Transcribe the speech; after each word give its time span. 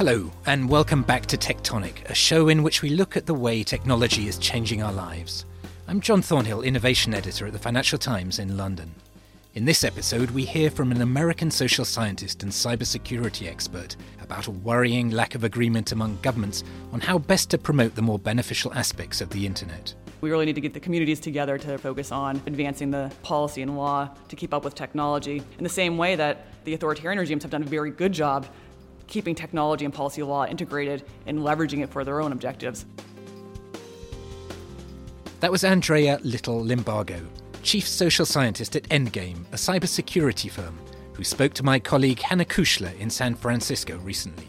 Hello, 0.00 0.32
and 0.46 0.66
welcome 0.66 1.02
back 1.02 1.26
to 1.26 1.36
Tectonic, 1.36 2.08
a 2.08 2.14
show 2.14 2.48
in 2.48 2.62
which 2.62 2.80
we 2.80 2.88
look 2.88 3.18
at 3.18 3.26
the 3.26 3.34
way 3.34 3.62
technology 3.62 4.28
is 4.28 4.38
changing 4.38 4.82
our 4.82 4.94
lives. 4.94 5.44
I'm 5.88 6.00
John 6.00 6.22
Thornhill, 6.22 6.62
Innovation 6.62 7.12
Editor 7.12 7.48
at 7.48 7.52
the 7.52 7.58
Financial 7.58 7.98
Times 7.98 8.38
in 8.38 8.56
London. 8.56 8.94
In 9.52 9.66
this 9.66 9.84
episode, 9.84 10.30
we 10.30 10.46
hear 10.46 10.70
from 10.70 10.90
an 10.90 11.02
American 11.02 11.50
social 11.50 11.84
scientist 11.84 12.42
and 12.42 12.50
cybersecurity 12.50 13.46
expert 13.46 13.96
about 14.22 14.46
a 14.46 14.52
worrying 14.52 15.10
lack 15.10 15.34
of 15.34 15.44
agreement 15.44 15.92
among 15.92 16.18
governments 16.22 16.64
on 16.94 17.00
how 17.00 17.18
best 17.18 17.50
to 17.50 17.58
promote 17.58 17.94
the 17.94 18.00
more 18.00 18.18
beneficial 18.18 18.72
aspects 18.72 19.20
of 19.20 19.28
the 19.28 19.44
internet. 19.44 19.94
We 20.22 20.30
really 20.30 20.46
need 20.46 20.54
to 20.54 20.62
get 20.62 20.72
the 20.72 20.80
communities 20.80 21.20
together 21.20 21.58
to 21.58 21.76
focus 21.76 22.10
on 22.10 22.36
advancing 22.46 22.90
the 22.90 23.12
policy 23.22 23.60
and 23.60 23.76
law 23.76 24.08
to 24.28 24.36
keep 24.36 24.54
up 24.54 24.64
with 24.64 24.74
technology 24.74 25.42
in 25.58 25.62
the 25.62 25.68
same 25.68 25.98
way 25.98 26.16
that 26.16 26.46
the 26.64 26.72
authoritarian 26.72 27.18
regimes 27.18 27.42
have 27.42 27.50
done 27.50 27.62
a 27.62 27.66
very 27.66 27.90
good 27.90 28.12
job 28.12 28.46
keeping 29.10 29.34
technology 29.34 29.84
and 29.84 29.92
policy 29.92 30.22
law 30.22 30.46
integrated 30.46 31.04
and 31.26 31.40
leveraging 31.40 31.82
it 31.82 31.90
for 31.90 32.04
their 32.04 32.20
own 32.20 32.32
objectives. 32.32 32.86
That 35.40 35.50
was 35.50 35.64
Andrea 35.64 36.18
Little 36.22 36.62
Limbago, 36.62 37.26
Chief 37.62 37.86
Social 37.86 38.24
Scientist 38.24 38.76
at 38.76 38.84
Endgame, 38.84 39.44
a 39.52 39.56
cybersecurity 39.56 40.50
firm, 40.50 40.78
who 41.14 41.24
spoke 41.24 41.52
to 41.54 41.62
my 41.62 41.78
colleague 41.78 42.20
Hannah 42.20 42.44
Kuchler 42.44 42.98
in 42.98 43.10
San 43.10 43.34
Francisco 43.34 43.98
recently. 43.98 44.46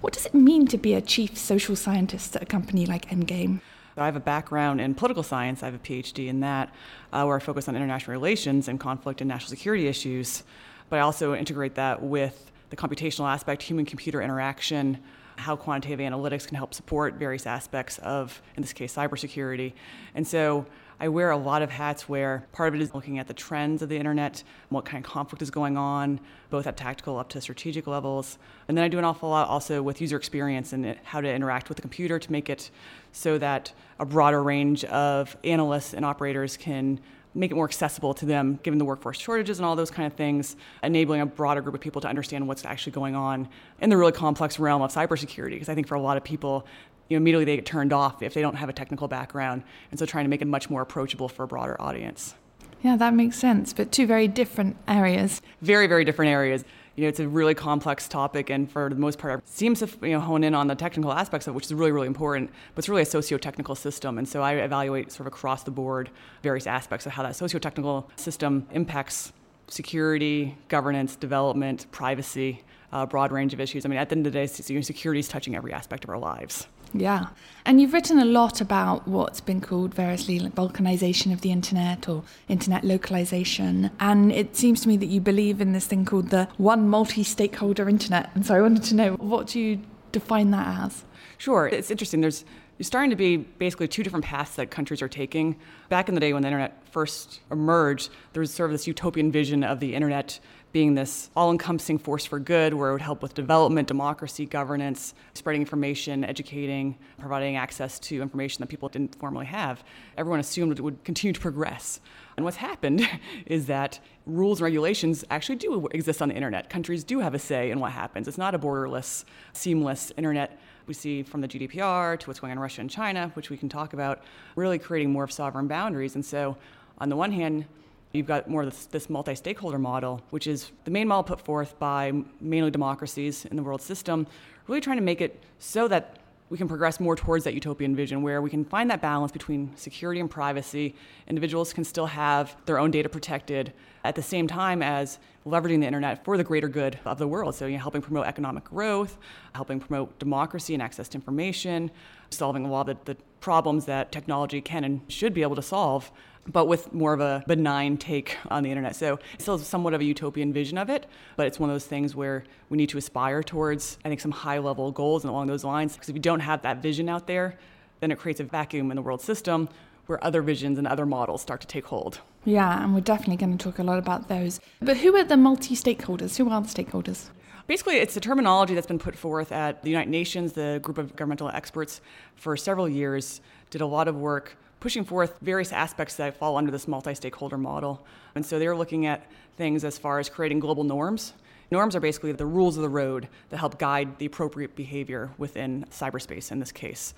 What 0.00 0.14
does 0.14 0.26
it 0.26 0.34
mean 0.34 0.66
to 0.68 0.78
be 0.78 0.94
a 0.94 1.00
Chief 1.00 1.36
Social 1.36 1.76
Scientist 1.76 2.34
at 2.36 2.42
a 2.42 2.46
company 2.46 2.86
like 2.86 3.10
Endgame? 3.10 3.60
I 3.96 4.06
have 4.06 4.16
a 4.16 4.20
background 4.20 4.80
in 4.80 4.94
political 4.94 5.22
science. 5.22 5.62
I 5.62 5.66
have 5.66 5.74
a 5.74 5.78
PhD 5.78 6.28
in 6.28 6.40
that, 6.40 6.72
uh, 7.12 7.24
where 7.24 7.36
I 7.36 7.40
focus 7.40 7.68
on 7.68 7.76
international 7.76 8.12
relations 8.12 8.68
and 8.68 8.80
conflict 8.80 9.20
and 9.20 9.28
national 9.28 9.50
security 9.50 9.88
issues. 9.88 10.42
But 10.88 11.00
I 11.00 11.00
also 11.00 11.34
integrate 11.34 11.74
that 11.74 12.02
with 12.02 12.49
the 12.70 12.76
computational 12.76 13.28
aspect, 13.28 13.62
human 13.62 13.84
computer 13.84 14.22
interaction, 14.22 14.98
how 15.36 15.56
quantitative 15.56 16.00
analytics 16.00 16.46
can 16.46 16.56
help 16.56 16.74
support 16.74 17.14
various 17.14 17.46
aspects 17.46 17.98
of, 17.98 18.40
in 18.56 18.62
this 18.62 18.72
case, 18.72 18.94
cybersecurity. 18.94 19.72
And 20.14 20.26
so 20.26 20.66
I 21.02 21.08
wear 21.08 21.30
a 21.30 21.36
lot 21.36 21.62
of 21.62 21.70
hats 21.70 22.10
where 22.10 22.46
part 22.52 22.68
of 22.68 22.74
it 22.74 22.82
is 22.82 22.94
looking 22.94 23.18
at 23.18 23.26
the 23.26 23.32
trends 23.32 23.80
of 23.80 23.88
the 23.88 23.96
internet, 23.96 24.44
what 24.68 24.84
kind 24.84 25.02
of 25.02 25.10
conflict 25.10 25.40
is 25.40 25.50
going 25.50 25.78
on, 25.78 26.20
both 26.50 26.66
at 26.66 26.76
tactical 26.76 27.18
up 27.18 27.30
to 27.30 27.40
strategic 27.40 27.86
levels. 27.86 28.36
And 28.68 28.76
then 28.76 28.84
I 28.84 28.88
do 28.88 28.98
an 28.98 29.04
awful 29.04 29.30
lot 29.30 29.48
also 29.48 29.82
with 29.82 30.00
user 30.02 30.18
experience 30.18 30.74
and 30.74 30.98
how 31.02 31.22
to 31.22 31.32
interact 31.32 31.70
with 31.70 31.76
the 31.76 31.82
computer 31.82 32.18
to 32.18 32.30
make 32.32 32.50
it 32.50 32.70
so 33.12 33.38
that 33.38 33.72
a 33.98 34.04
broader 34.04 34.42
range 34.42 34.84
of 34.84 35.36
analysts 35.42 35.94
and 35.94 36.04
operators 36.04 36.58
can 36.58 37.00
make 37.34 37.50
it 37.50 37.54
more 37.54 37.64
accessible 37.64 38.12
to 38.14 38.26
them, 38.26 38.58
given 38.62 38.78
the 38.78 38.84
workforce 38.84 39.18
shortages 39.18 39.58
and 39.58 39.66
all 39.66 39.76
those 39.76 39.90
kind 39.90 40.06
of 40.06 40.14
things, 40.14 40.56
enabling 40.82 41.20
a 41.20 41.26
broader 41.26 41.60
group 41.60 41.74
of 41.74 41.80
people 41.80 42.00
to 42.00 42.08
understand 42.08 42.46
what's 42.48 42.64
actually 42.64 42.92
going 42.92 43.14
on 43.14 43.48
in 43.80 43.90
the 43.90 43.96
really 43.96 44.12
complex 44.12 44.58
realm 44.58 44.82
of 44.82 44.92
cybersecurity. 44.92 45.50
Because 45.50 45.68
I 45.68 45.74
think 45.74 45.86
for 45.86 45.94
a 45.94 46.00
lot 46.00 46.16
of 46.16 46.24
people, 46.24 46.66
you 47.08 47.16
know, 47.16 47.22
immediately 47.22 47.44
they 47.44 47.56
get 47.56 47.66
turned 47.66 47.92
off 47.92 48.22
if 48.22 48.34
they 48.34 48.40
don't 48.40 48.56
have 48.56 48.68
a 48.68 48.72
technical 48.72 49.08
background, 49.08 49.62
and 49.90 49.98
so 49.98 50.06
trying 50.06 50.24
to 50.24 50.28
make 50.28 50.42
it 50.42 50.48
much 50.48 50.70
more 50.70 50.82
approachable 50.82 51.28
for 51.28 51.44
a 51.44 51.46
broader 51.46 51.80
audience. 51.80 52.34
Yeah, 52.82 52.96
that 52.96 53.14
makes 53.14 53.36
sense. 53.36 53.72
But 53.72 53.92
two 53.92 54.06
very 54.06 54.26
different 54.26 54.76
areas. 54.88 55.42
Very, 55.60 55.86
very 55.86 56.04
different 56.04 56.30
areas 56.30 56.64
you 56.96 57.02
know, 57.02 57.08
it's 57.08 57.20
a 57.20 57.28
really 57.28 57.54
complex 57.54 58.08
topic, 58.08 58.50
and 58.50 58.70
for 58.70 58.88
the 58.88 58.96
most 58.96 59.18
part, 59.18 59.46
seems 59.48 59.80
to 59.80 59.88
you 60.02 60.12
know 60.12 60.20
hone 60.20 60.44
in 60.44 60.54
on 60.54 60.66
the 60.66 60.74
technical 60.74 61.12
aspects 61.12 61.46
of 61.46 61.54
it, 61.54 61.56
which 61.56 61.66
is 61.66 61.74
really, 61.74 61.92
really 61.92 62.06
important. 62.06 62.50
But 62.74 62.80
it's 62.80 62.88
really 62.88 63.02
a 63.02 63.06
socio-technical 63.06 63.74
system, 63.74 64.18
and 64.18 64.28
so 64.28 64.42
I 64.42 64.54
evaluate 64.54 65.12
sort 65.12 65.26
of 65.26 65.28
across 65.28 65.62
the 65.62 65.70
board 65.70 66.10
various 66.42 66.66
aspects 66.66 67.06
of 67.06 67.12
how 67.12 67.22
that 67.22 67.36
socio-technical 67.36 68.10
system 68.16 68.66
impacts 68.72 69.32
security, 69.68 70.56
governance, 70.68 71.16
development, 71.16 71.86
privacy, 71.92 72.62
a 72.92 73.06
broad 73.06 73.30
range 73.30 73.54
of 73.54 73.60
issues. 73.60 73.86
I 73.86 73.88
mean, 73.88 73.98
at 73.98 74.08
the 74.08 74.16
end 74.16 74.26
of 74.26 74.32
the 74.32 74.38
day, 74.38 74.46
security 74.46 75.20
is 75.20 75.28
touching 75.28 75.54
every 75.54 75.72
aspect 75.72 76.02
of 76.02 76.10
our 76.10 76.18
lives. 76.18 76.66
Yeah. 76.92 77.28
And 77.64 77.80
you've 77.80 77.92
written 77.92 78.18
a 78.18 78.24
lot 78.24 78.60
about 78.60 79.06
what's 79.06 79.40
been 79.40 79.60
called 79.60 79.94
variously 79.94 80.38
like 80.38 80.54
balkanization 80.54 81.32
of 81.32 81.40
the 81.42 81.52
internet 81.52 82.08
or 82.08 82.24
internet 82.48 82.84
localization. 82.84 83.90
And 84.00 84.32
it 84.32 84.56
seems 84.56 84.80
to 84.82 84.88
me 84.88 84.96
that 84.96 85.06
you 85.06 85.20
believe 85.20 85.60
in 85.60 85.72
this 85.72 85.86
thing 85.86 86.04
called 86.04 86.30
the 86.30 86.48
one 86.56 86.88
multi 86.88 87.22
stakeholder 87.22 87.88
internet. 87.88 88.30
And 88.34 88.44
so 88.44 88.54
I 88.54 88.60
wanted 88.60 88.84
to 88.84 88.94
know 88.94 89.14
what 89.14 89.48
do 89.48 89.60
you 89.60 89.80
define 90.12 90.50
that 90.50 90.84
as? 90.84 91.04
Sure. 91.38 91.68
It's 91.68 91.90
interesting. 91.90 92.20
There's 92.20 92.44
you're 92.80 92.86
starting 92.86 93.10
to 93.10 93.16
be 93.16 93.36
basically 93.36 93.88
two 93.88 94.02
different 94.02 94.24
paths 94.24 94.56
that 94.56 94.70
countries 94.70 95.02
are 95.02 95.08
taking. 95.08 95.56
Back 95.90 96.08
in 96.08 96.14
the 96.14 96.20
day 96.20 96.32
when 96.32 96.40
the 96.40 96.48
internet 96.48 96.82
first 96.90 97.40
emerged, 97.50 98.08
there 98.32 98.40
was 98.40 98.54
sort 98.54 98.70
of 98.70 98.72
this 98.72 98.86
utopian 98.86 99.30
vision 99.30 99.62
of 99.62 99.80
the 99.80 99.94
internet 99.94 100.40
being 100.72 100.94
this 100.94 101.30
all 101.34 101.50
encompassing 101.50 101.98
force 101.98 102.24
for 102.24 102.38
good 102.38 102.74
where 102.74 102.90
it 102.90 102.92
would 102.92 103.02
help 103.02 103.22
with 103.22 103.34
development, 103.34 103.88
democracy, 103.88 104.46
governance, 104.46 105.14
spreading 105.34 105.62
information, 105.62 106.24
educating, 106.24 106.96
providing 107.18 107.56
access 107.56 107.98
to 107.98 108.22
information 108.22 108.60
that 108.60 108.68
people 108.68 108.88
didn't 108.88 109.16
formally 109.16 109.46
have. 109.46 109.82
Everyone 110.16 110.38
assumed 110.38 110.78
it 110.78 110.82
would 110.82 111.02
continue 111.04 111.32
to 111.32 111.40
progress. 111.40 112.00
And 112.36 112.44
what's 112.44 112.58
happened 112.58 113.06
is 113.46 113.66
that 113.66 113.98
rules 114.26 114.60
and 114.60 114.64
regulations 114.64 115.24
actually 115.30 115.56
do 115.56 115.88
exist 115.88 116.22
on 116.22 116.28
the 116.28 116.34
internet. 116.34 116.70
Countries 116.70 117.02
do 117.02 117.18
have 117.18 117.34
a 117.34 117.38
say 117.38 117.70
in 117.70 117.80
what 117.80 117.92
happens. 117.92 118.28
It's 118.28 118.38
not 118.38 118.54
a 118.54 118.58
borderless, 118.58 119.24
seamless 119.52 120.12
internet. 120.16 120.58
We 120.86 120.94
see 120.94 121.22
from 121.22 121.40
the 121.40 121.48
GDPR 121.48 122.18
to 122.18 122.26
what's 122.26 122.40
going 122.40 122.52
on 122.52 122.58
in 122.58 122.62
Russia 122.62 122.80
and 122.80 122.90
China, 122.90 123.30
which 123.34 123.50
we 123.50 123.56
can 123.56 123.68
talk 123.68 123.92
about, 123.92 124.22
really 124.56 124.78
creating 124.78 125.12
more 125.12 125.24
of 125.24 125.32
sovereign 125.32 125.68
boundaries. 125.68 126.14
And 126.14 126.24
so, 126.24 126.56
on 126.98 127.08
the 127.08 127.16
one 127.16 127.32
hand, 127.32 127.64
You've 128.12 128.26
got 128.26 128.50
more 128.50 128.62
of 128.62 128.70
this, 128.70 128.86
this 128.86 129.08
multi 129.08 129.34
stakeholder 129.34 129.78
model, 129.78 130.20
which 130.30 130.46
is 130.46 130.72
the 130.84 130.90
main 130.90 131.06
model 131.06 131.22
put 131.22 131.40
forth 131.40 131.78
by 131.78 132.12
mainly 132.40 132.70
democracies 132.70 133.44
in 133.44 133.56
the 133.56 133.62
world 133.62 133.80
system, 133.80 134.26
really 134.66 134.80
trying 134.80 134.96
to 134.96 135.02
make 135.02 135.20
it 135.20 135.42
so 135.58 135.86
that 135.88 136.16
we 136.50 136.58
can 136.58 136.66
progress 136.66 136.98
more 136.98 137.14
towards 137.14 137.44
that 137.44 137.54
utopian 137.54 137.94
vision 137.94 138.22
where 138.22 138.42
we 138.42 138.50
can 138.50 138.64
find 138.64 138.90
that 138.90 139.00
balance 139.00 139.30
between 139.30 139.70
security 139.76 140.20
and 140.20 140.28
privacy. 140.28 140.96
Individuals 141.28 141.72
can 141.72 141.84
still 141.84 142.06
have 142.06 142.56
their 142.66 142.78
own 142.80 142.90
data 142.90 143.08
protected 143.08 143.72
at 144.02 144.16
the 144.16 144.22
same 144.22 144.48
time 144.48 144.82
as 144.82 145.20
leveraging 145.46 145.80
the 145.80 145.86
internet 145.86 146.24
for 146.24 146.36
the 146.36 146.42
greater 146.42 146.68
good 146.68 146.98
of 147.04 147.18
the 147.18 147.28
world. 147.28 147.54
So, 147.54 147.66
you 147.66 147.76
know, 147.76 147.82
helping 147.82 148.02
promote 148.02 148.26
economic 148.26 148.64
growth, 148.64 149.16
helping 149.54 149.78
promote 149.78 150.18
democracy 150.18 150.74
and 150.74 150.82
access 150.82 151.08
to 151.10 151.18
information, 151.18 151.92
solving 152.30 152.64
a 152.64 152.68
lot 152.68 152.88
of 152.88 153.04
the, 153.04 153.14
the 153.14 153.20
problems 153.38 153.84
that 153.84 154.10
technology 154.10 154.60
can 154.60 154.82
and 154.82 155.00
should 155.06 155.32
be 155.32 155.42
able 155.42 155.56
to 155.56 155.62
solve 155.62 156.10
but 156.46 156.66
with 156.66 156.92
more 156.92 157.12
of 157.12 157.20
a 157.20 157.44
benign 157.46 157.96
take 157.96 158.36
on 158.50 158.62
the 158.62 158.70
internet. 158.70 158.96
So 158.96 159.18
it's 159.34 159.44
still 159.44 159.58
somewhat 159.58 159.94
of 159.94 160.00
a 160.00 160.04
utopian 160.04 160.52
vision 160.52 160.78
of 160.78 160.90
it, 160.90 161.06
but 161.36 161.46
it's 161.46 161.60
one 161.60 161.70
of 161.70 161.74
those 161.74 161.86
things 161.86 162.14
where 162.14 162.44
we 162.68 162.76
need 162.76 162.88
to 162.90 162.98
aspire 162.98 163.42
towards, 163.42 163.98
I 164.04 164.08
think, 164.08 164.20
some 164.20 164.30
high 164.30 164.58
level 164.58 164.90
goals 164.90 165.24
and 165.24 165.30
along 165.30 165.46
those 165.46 165.64
lines. 165.64 165.94
Because 165.94 166.08
if 166.08 166.14
you 166.14 166.22
don't 166.22 166.40
have 166.40 166.62
that 166.62 166.78
vision 166.78 167.08
out 167.08 167.26
there, 167.26 167.58
then 168.00 168.10
it 168.10 168.18
creates 168.18 168.40
a 168.40 168.44
vacuum 168.44 168.90
in 168.90 168.96
the 168.96 169.02
world 169.02 169.20
system 169.20 169.68
where 170.06 170.22
other 170.24 170.42
visions 170.42 170.78
and 170.78 170.86
other 170.86 171.06
models 171.06 171.42
start 171.42 171.60
to 171.60 171.66
take 171.66 171.86
hold. 171.86 172.20
Yeah, 172.44 172.82
and 172.82 172.94
we're 172.94 173.00
definitely 173.00 173.36
going 173.36 173.56
to 173.56 173.62
talk 173.62 173.78
a 173.78 173.82
lot 173.82 173.98
about 173.98 174.28
those. 174.28 174.60
But 174.80 174.96
who 174.96 175.14
are 175.16 175.24
the 175.24 175.36
multi 175.36 175.76
stakeholders? 175.76 176.36
Who 176.36 176.48
are 176.50 176.60
the 176.60 176.68
stakeholders? 176.68 177.28
Basically, 177.66 177.96
it's 177.96 178.16
a 178.16 178.20
terminology 178.20 178.74
that's 178.74 178.86
been 178.86 178.98
put 178.98 179.14
forth 179.14 179.52
at 179.52 179.82
the 179.84 179.90
United 179.90 180.10
Nations. 180.10 180.54
The 180.54 180.80
group 180.82 180.98
of 180.98 181.14
governmental 181.14 181.50
experts 181.50 182.00
for 182.34 182.56
several 182.56 182.88
years 182.88 183.40
did 183.68 183.80
a 183.80 183.86
lot 183.86 184.08
of 184.08 184.16
work 184.16 184.56
pushing 184.80 185.04
forth 185.04 185.38
various 185.40 185.72
aspects 185.72 186.16
that 186.16 186.36
fall 186.36 186.56
under 186.56 186.70
this 186.70 186.88
multi 186.88 187.14
stakeholder 187.14 187.58
model. 187.58 188.04
And 188.34 188.44
so 188.44 188.58
they're 188.58 188.76
looking 188.76 189.06
at 189.06 189.30
things 189.56 189.84
as 189.84 189.98
far 189.98 190.18
as 190.18 190.28
creating 190.28 190.60
global 190.60 190.84
norms. 190.84 191.34
Norms 191.70 191.94
are 191.94 192.00
basically 192.00 192.32
the 192.32 192.46
rules 192.46 192.76
of 192.76 192.82
the 192.82 192.88
road 192.88 193.28
that 193.50 193.58
help 193.58 193.78
guide 193.78 194.18
the 194.18 194.26
appropriate 194.26 194.74
behavior 194.74 195.30
within 195.38 195.84
cyberspace 195.90 196.50
in 196.50 196.58
this 196.58 196.72
case. 196.72 197.14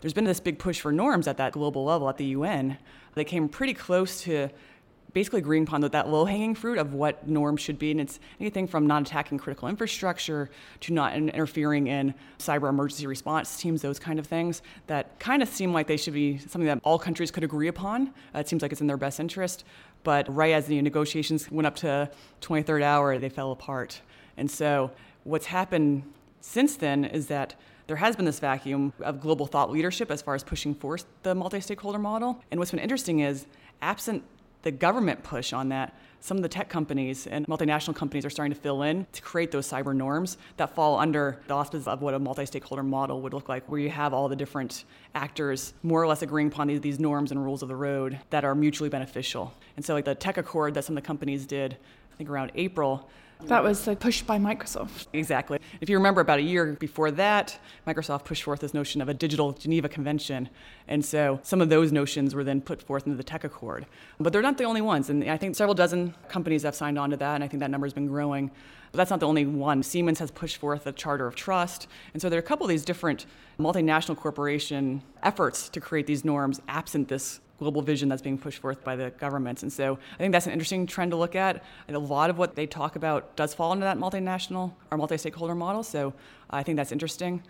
There's 0.00 0.14
been 0.14 0.24
this 0.24 0.40
big 0.40 0.58
push 0.58 0.80
for 0.80 0.90
norms 0.90 1.28
at 1.28 1.36
that 1.36 1.52
global 1.52 1.84
level 1.84 2.08
at 2.08 2.16
the 2.16 2.24
UN. 2.26 2.78
They 3.14 3.24
came 3.24 3.48
pretty 3.48 3.74
close 3.74 4.22
to 4.22 4.48
basically 5.12 5.40
agreeing 5.40 5.64
upon 5.64 5.80
that, 5.80 5.92
that 5.92 6.08
low 6.08 6.24
hanging 6.24 6.54
fruit 6.54 6.78
of 6.78 6.94
what 6.94 7.28
norms 7.28 7.60
should 7.60 7.78
be. 7.78 7.90
And 7.90 8.00
it's 8.00 8.20
anything 8.38 8.66
from 8.66 8.86
not 8.86 9.02
attacking 9.02 9.38
critical 9.38 9.68
infrastructure 9.68 10.50
to 10.80 10.92
not 10.92 11.14
interfering 11.14 11.86
in 11.86 12.14
cyber 12.38 12.68
emergency 12.68 13.06
response 13.06 13.56
teams, 13.56 13.82
those 13.82 13.98
kind 13.98 14.18
of 14.18 14.26
things 14.26 14.62
that 14.86 15.18
kind 15.18 15.42
of 15.42 15.48
seem 15.48 15.72
like 15.72 15.86
they 15.86 15.96
should 15.96 16.14
be 16.14 16.38
something 16.38 16.66
that 16.66 16.80
all 16.82 16.98
countries 16.98 17.30
could 17.30 17.44
agree 17.44 17.68
upon. 17.68 18.08
Uh, 18.34 18.38
it 18.38 18.48
seems 18.48 18.62
like 18.62 18.72
it's 18.72 18.80
in 18.80 18.86
their 18.86 18.96
best 18.96 19.20
interest. 19.20 19.64
But 20.02 20.34
right 20.34 20.52
as 20.52 20.66
the 20.66 20.80
negotiations 20.80 21.50
went 21.50 21.66
up 21.66 21.76
to 21.76 22.10
23rd 22.40 22.82
hour, 22.82 23.18
they 23.18 23.28
fell 23.28 23.52
apart. 23.52 24.00
And 24.36 24.50
so 24.50 24.90
what's 25.24 25.46
happened 25.46 26.04
since 26.40 26.76
then 26.76 27.04
is 27.04 27.26
that 27.26 27.54
there 27.86 27.96
has 27.96 28.14
been 28.14 28.24
this 28.24 28.38
vacuum 28.38 28.92
of 29.00 29.20
global 29.20 29.46
thought 29.46 29.70
leadership 29.70 30.10
as 30.10 30.22
far 30.22 30.34
as 30.34 30.44
pushing 30.44 30.74
forth 30.74 31.04
the 31.24 31.34
multi 31.34 31.60
stakeholder 31.60 31.98
model. 31.98 32.42
And 32.50 32.60
what's 32.60 32.70
been 32.70 32.80
interesting 32.80 33.20
is, 33.20 33.46
absent 33.82 34.22
the 34.62 34.70
government 34.70 35.22
push 35.22 35.52
on 35.52 35.68
that, 35.70 35.94
some 36.22 36.36
of 36.36 36.42
the 36.42 36.48
tech 36.48 36.68
companies 36.68 37.26
and 37.26 37.46
multinational 37.46 37.96
companies 37.96 38.26
are 38.26 38.30
starting 38.30 38.52
to 38.52 38.60
fill 38.60 38.82
in 38.82 39.06
to 39.12 39.22
create 39.22 39.50
those 39.50 39.66
cyber 39.66 39.96
norms 39.96 40.36
that 40.58 40.74
fall 40.74 40.98
under 40.98 41.40
the 41.46 41.54
auspices 41.54 41.88
of 41.88 42.02
what 42.02 42.12
a 42.12 42.18
multi 42.18 42.44
stakeholder 42.44 42.82
model 42.82 43.22
would 43.22 43.32
look 43.32 43.48
like, 43.48 43.64
where 43.70 43.80
you 43.80 43.88
have 43.88 44.12
all 44.12 44.28
the 44.28 44.36
different 44.36 44.84
actors 45.14 45.72
more 45.82 46.02
or 46.02 46.06
less 46.06 46.20
agreeing 46.20 46.48
upon 46.48 46.68
these, 46.68 46.80
these 46.82 47.00
norms 47.00 47.30
and 47.30 47.42
rules 47.42 47.62
of 47.62 47.68
the 47.68 47.76
road 47.76 48.18
that 48.28 48.44
are 48.44 48.54
mutually 48.54 48.90
beneficial. 48.90 49.54
And 49.76 49.84
so, 49.84 49.94
like 49.94 50.04
the 50.04 50.14
tech 50.14 50.36
accord 50.36 50.74
that 50.74 50.84
some 50.84 50.96
of 50.96 51.02
the 51.02 51.06
companies 51.06 51.46
did, 51.46 51.78
I 52.12 52.16
think 52.16 52.28
around 52.28 52.52
April, 52.54 53.08
That 53.44 53.62
was 53.62 53.86
uh, 53.86 53.92
the 53.92 53.96
push 53.96 54.22
by 54.22 54.38
Microsoft. 54.38 55.06
Exactly. 55.12 55.58
If 55.80 55.88
you 55.88 55.96
remember, 55.96 56.20
about 56.20 56.38
a 56.38 56.42
year 56.42 56.76
before 56.78 57.10
that, 57.12 57.58
Microsoft 57.86 58.24
pushed 58.24 58.42
forth 58.42 58.60
this 58.60 58.74
notion 58.74 59.00
of 59.00 59.08
a 59.08 59.14
digital 59.14 59.52
Geneva 59.52 59.88
Convention. 59.88 60.48
And 60.88 61.04
so 61.04 61.40
some 61.42 61.60
of 61.60 61.68
those 61.68 61.92
notions 61.92 62.34
were 62.34 62.44
then 62.44 62.60
put 62.60 62.82
forth 62.82 63.06
into 63.06 63.16
the 63.16 63.22
Tech 63.22 63.44
Accord. 63.44 63.86
But 64.18 64.32
they're 64.32 64.42
not 64.42 64.58
the 64.58 64.64
only 64.64 64.80
ones. 64.80 65.10
And 65.10 65.24
I 65.28 65.36
think 65.36 65.56
several 65.56 65.74
dozen 65.74 66.14
companies 66.28 66.62
have 66.62 66.74
signed 66.74 66.98
on 66.98 67.10
to 67.10 67.16
that, 67.16 67.34
and 67.34 67.44
I 67.44 67.48
think 67.48 67.60
that 67.60 67.70
number 67.70 67.86
has 67.86 67.94
been 67.94 68.06
growing. 68.06 68.50
But 68.92 68.98
that's 68.98 69.10
not 69.10 69.20
the 69.20 69.26
only 69.26 69.46
one. 69.46 69.82
Siemens 69.82 70.18
has 70.18 70.30
pushed 70.30 70.56
forth 70.56 70.86
a 70.86 70.92
charter 70.92 71.26
of 71.26 71.34
trust. 71.34 71.86
And 72.12 72.20
so 72.20 72.28
there 72.28 72.38
are 72.38 72.42
a 72.42 72.46
couple 72.46 72.66
of 72.66 72.70
these 72.70 72.84
different 72.84 73.26
multinational 73.58 74.16
corporation 74.16 75.02
efforts 75.22 75.68
to 75.70 75.80
create 75.80 76.06
these 76.06 76.24
norms 76.24 76.60
absent 76.68 77.08
this 77.08 77.40
global 77.60 77.82
vision 77.82 78.08
that's 78.08 78.22
being 78.22 78.38
pushed 78.38 78.60
forth 78.60 78.82
by 78.82 78.96
the 78.96 79.10
governments. 79.10 79.62
And 79.62 79.72
so 79.72 79.98
I 80.14 80.16
think 80.16 80.32
that's 80.32 80.46
an 80.46 80.52
interesting 80.52 80.86
trend 80.86 81.12
to 81.12 81.16
look 81.16 81.36
at. 81.36 81.62
And 81.86 81.96
a 81.96 82.00
lot 82.00 82.30
of 82.30 82.38
what 82.38 82.56
they 82.56 82.66
talk 82.66 82.96
about 82.96 83.36
does 83.36 83.54
fall 83.54 83.72
into 83.72 83.84
that 83.84 83.98
multinational 83.98 84.72
or 84.90 84.98
multi 84.98 85.18
stakeholder 85.18 85.54
model. 85.54 85.82
So 85.82 86.14
I 86.48 86.62
think 86.62 86.76
that's 86.76 86.90
interesting. 86.90 87.42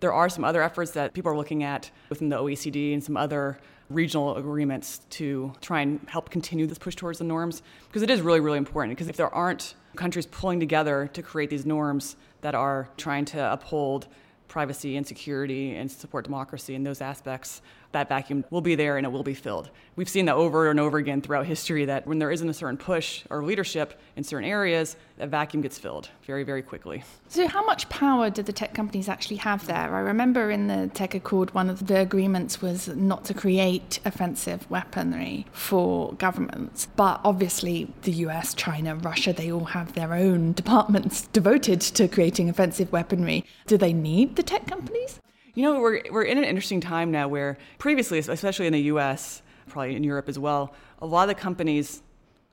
There 0.00 0.12
are 0.12 0.28
some 0.28 0.44
other 0.44 0.62
efforts 0.62 0.90
that 0.92 1.14
people 1.14 1.32
are 1.32 1.36
looking 1.36 1.64
at 1.64 1.90
within 2.10 2.28
the 2.28 2.36
OECD 2.36 2.92
and 2.92 3.02
some 3.02 3.16
other 3.16 3.58
regional 3.88 4.36
agreements 4.36 5.00
to 5.08 5.52
try 5.60 5.80
and 5.80 6.00
help 6.08 6.28
continue 6.28 6.66
this 6.66 6.78
push 6.78 6.94
towards 6.94 7.18
the 7.18 7.24
norms 7.24 7.62
because 7.88 8.02
it 8.02 8.10
is 8.10 8.20
really, 8.20 8.40
really 8.40 8.58
important. 8.58 8.94
Because 8.94 9.08
if 9.08 9.16
there 9.16 9.32
aren't 9.34 9.74
countries 9.96 10.26
pulling 10.26 10.60
together 10.60 11.08
to 11.14 11.22
create 11.22 11.48
these 11.48 11.64
norms 11.64 12.16
that 12.42 12.54
are 12.54 12.90
trying 12.98 13.24
to 13.24 13.52
uphold 13.52 14.06
privacy 14.48 14.96
and 14.96 15.06
security 15.06 15.74
and 15.74 15.90
support 15.90 16.24
democracy 16.24 16.74
and 16.74 16.86
those 16.86 17.00
aspects, 17.00 17.62
that 17.92 18.08
vacuum 18.08 18.44
will 18.50 18.60
be 18.60 18.74
there 18.74 18.96
and 18.96 19.06
it 19.06 19.10
will 19.10 19.22
be 19.22 19.34
filled. 19.34 19.70
We've 19.96 20.08
seen 20.08 20.26
that 20.26 20.34
over 20.34 20.70
and 20.70 20.78
over 20.78 20.98
again 20.98 21.22
throughout 21.22 21.46
history 21.46 21.86
that 21.86 22.06
when 22.06 22.18
there 22.18 22.30
isn't 22.30 22.48
a 22.48 22.54
certain 22.54 22.76
push 22.76 23.24
or 23.30 23.42
leadership 23.44 23.98
in 24.16 24.24
certain 24.24 24.48
areas, 24.48 24.96
that 25.16 25.30
vacuum 25.30 25.62
gets 25.62 25.78
filled 25.78 26.10
very, 26.26 26.44
very 26.44 26.62
quickly. 26.62 27.02
So, 27.28 27.48
how 27.48 27.64
much 27.64 27.88
power 27.88 28.28
do 28.28 28.42
the 28.42 28.52
tech 28.52 28.74
companies 28.74 29.08
actually 29.08 29.36
have 29.36 29.66
there? 29.66 29.94
I 29.94 30.00
remember 30.00 30.50
in 30.50 30.66
the 30.66 30.90
Tech 30.92 31.14
Accord, 31.14 31.54
one 31.54 31.70
of 31.70 31.86
the 31.86 32.00
agreements 32.00 32.60
was 32.60 32.88
not 32.88 33.24
to 33.26 33.34
create 33.34 34.00
offensive 34.04 34.70
weaponry 34.70 35.46
for 35.52 36.12
governments. 36.14 36.88
But 36.96 37.20
obviously, 37.24 37.92
the 38.02 38.12
US, 38.12 38.54
China, 38.54 38.96
Russia, 38.96 39.32
they 39.32 39.50
all 39.50 39.64
have 39.64 39.94
their 39.94 40.12
own 40.12 40.52
departments 40.52 41.22
devoted 41.32 41.80
to 41.80 42.08
creating 42.08 42.50
offensive 42.50 42.92
weaponry. 42.92 43.44
Do 43.66 43.78
they 43.78 43.92
need 43.92 44.36
the 44.36 44.42
tech 44.42 44.66
companies? 44.66 45.20
You 45.56 45.62
know, 45.62 45.80
we're, 45.80 46.02
we're 46.10 46.22
in 46.24 46.36
an 46.36 46.44
interesting 46.44 46.82
time 46.82 47.10
now 47.10 47.28
where 47.28 47.56
previously, 47.78 48.18
especially 48.18 48.66
in 48.66 48.74
the 48.74 48.82
US, 48.92 49.40
probably 49.68 49.96
in 49.96 50.04
Europe 50.04 50.28
as 50.28 50.38
well, 50.38 50.74
a 51.00 51.06
lot 51.06 51.30
of 51.30 51.34
the 51.34 51.40
companies 51.40 52.02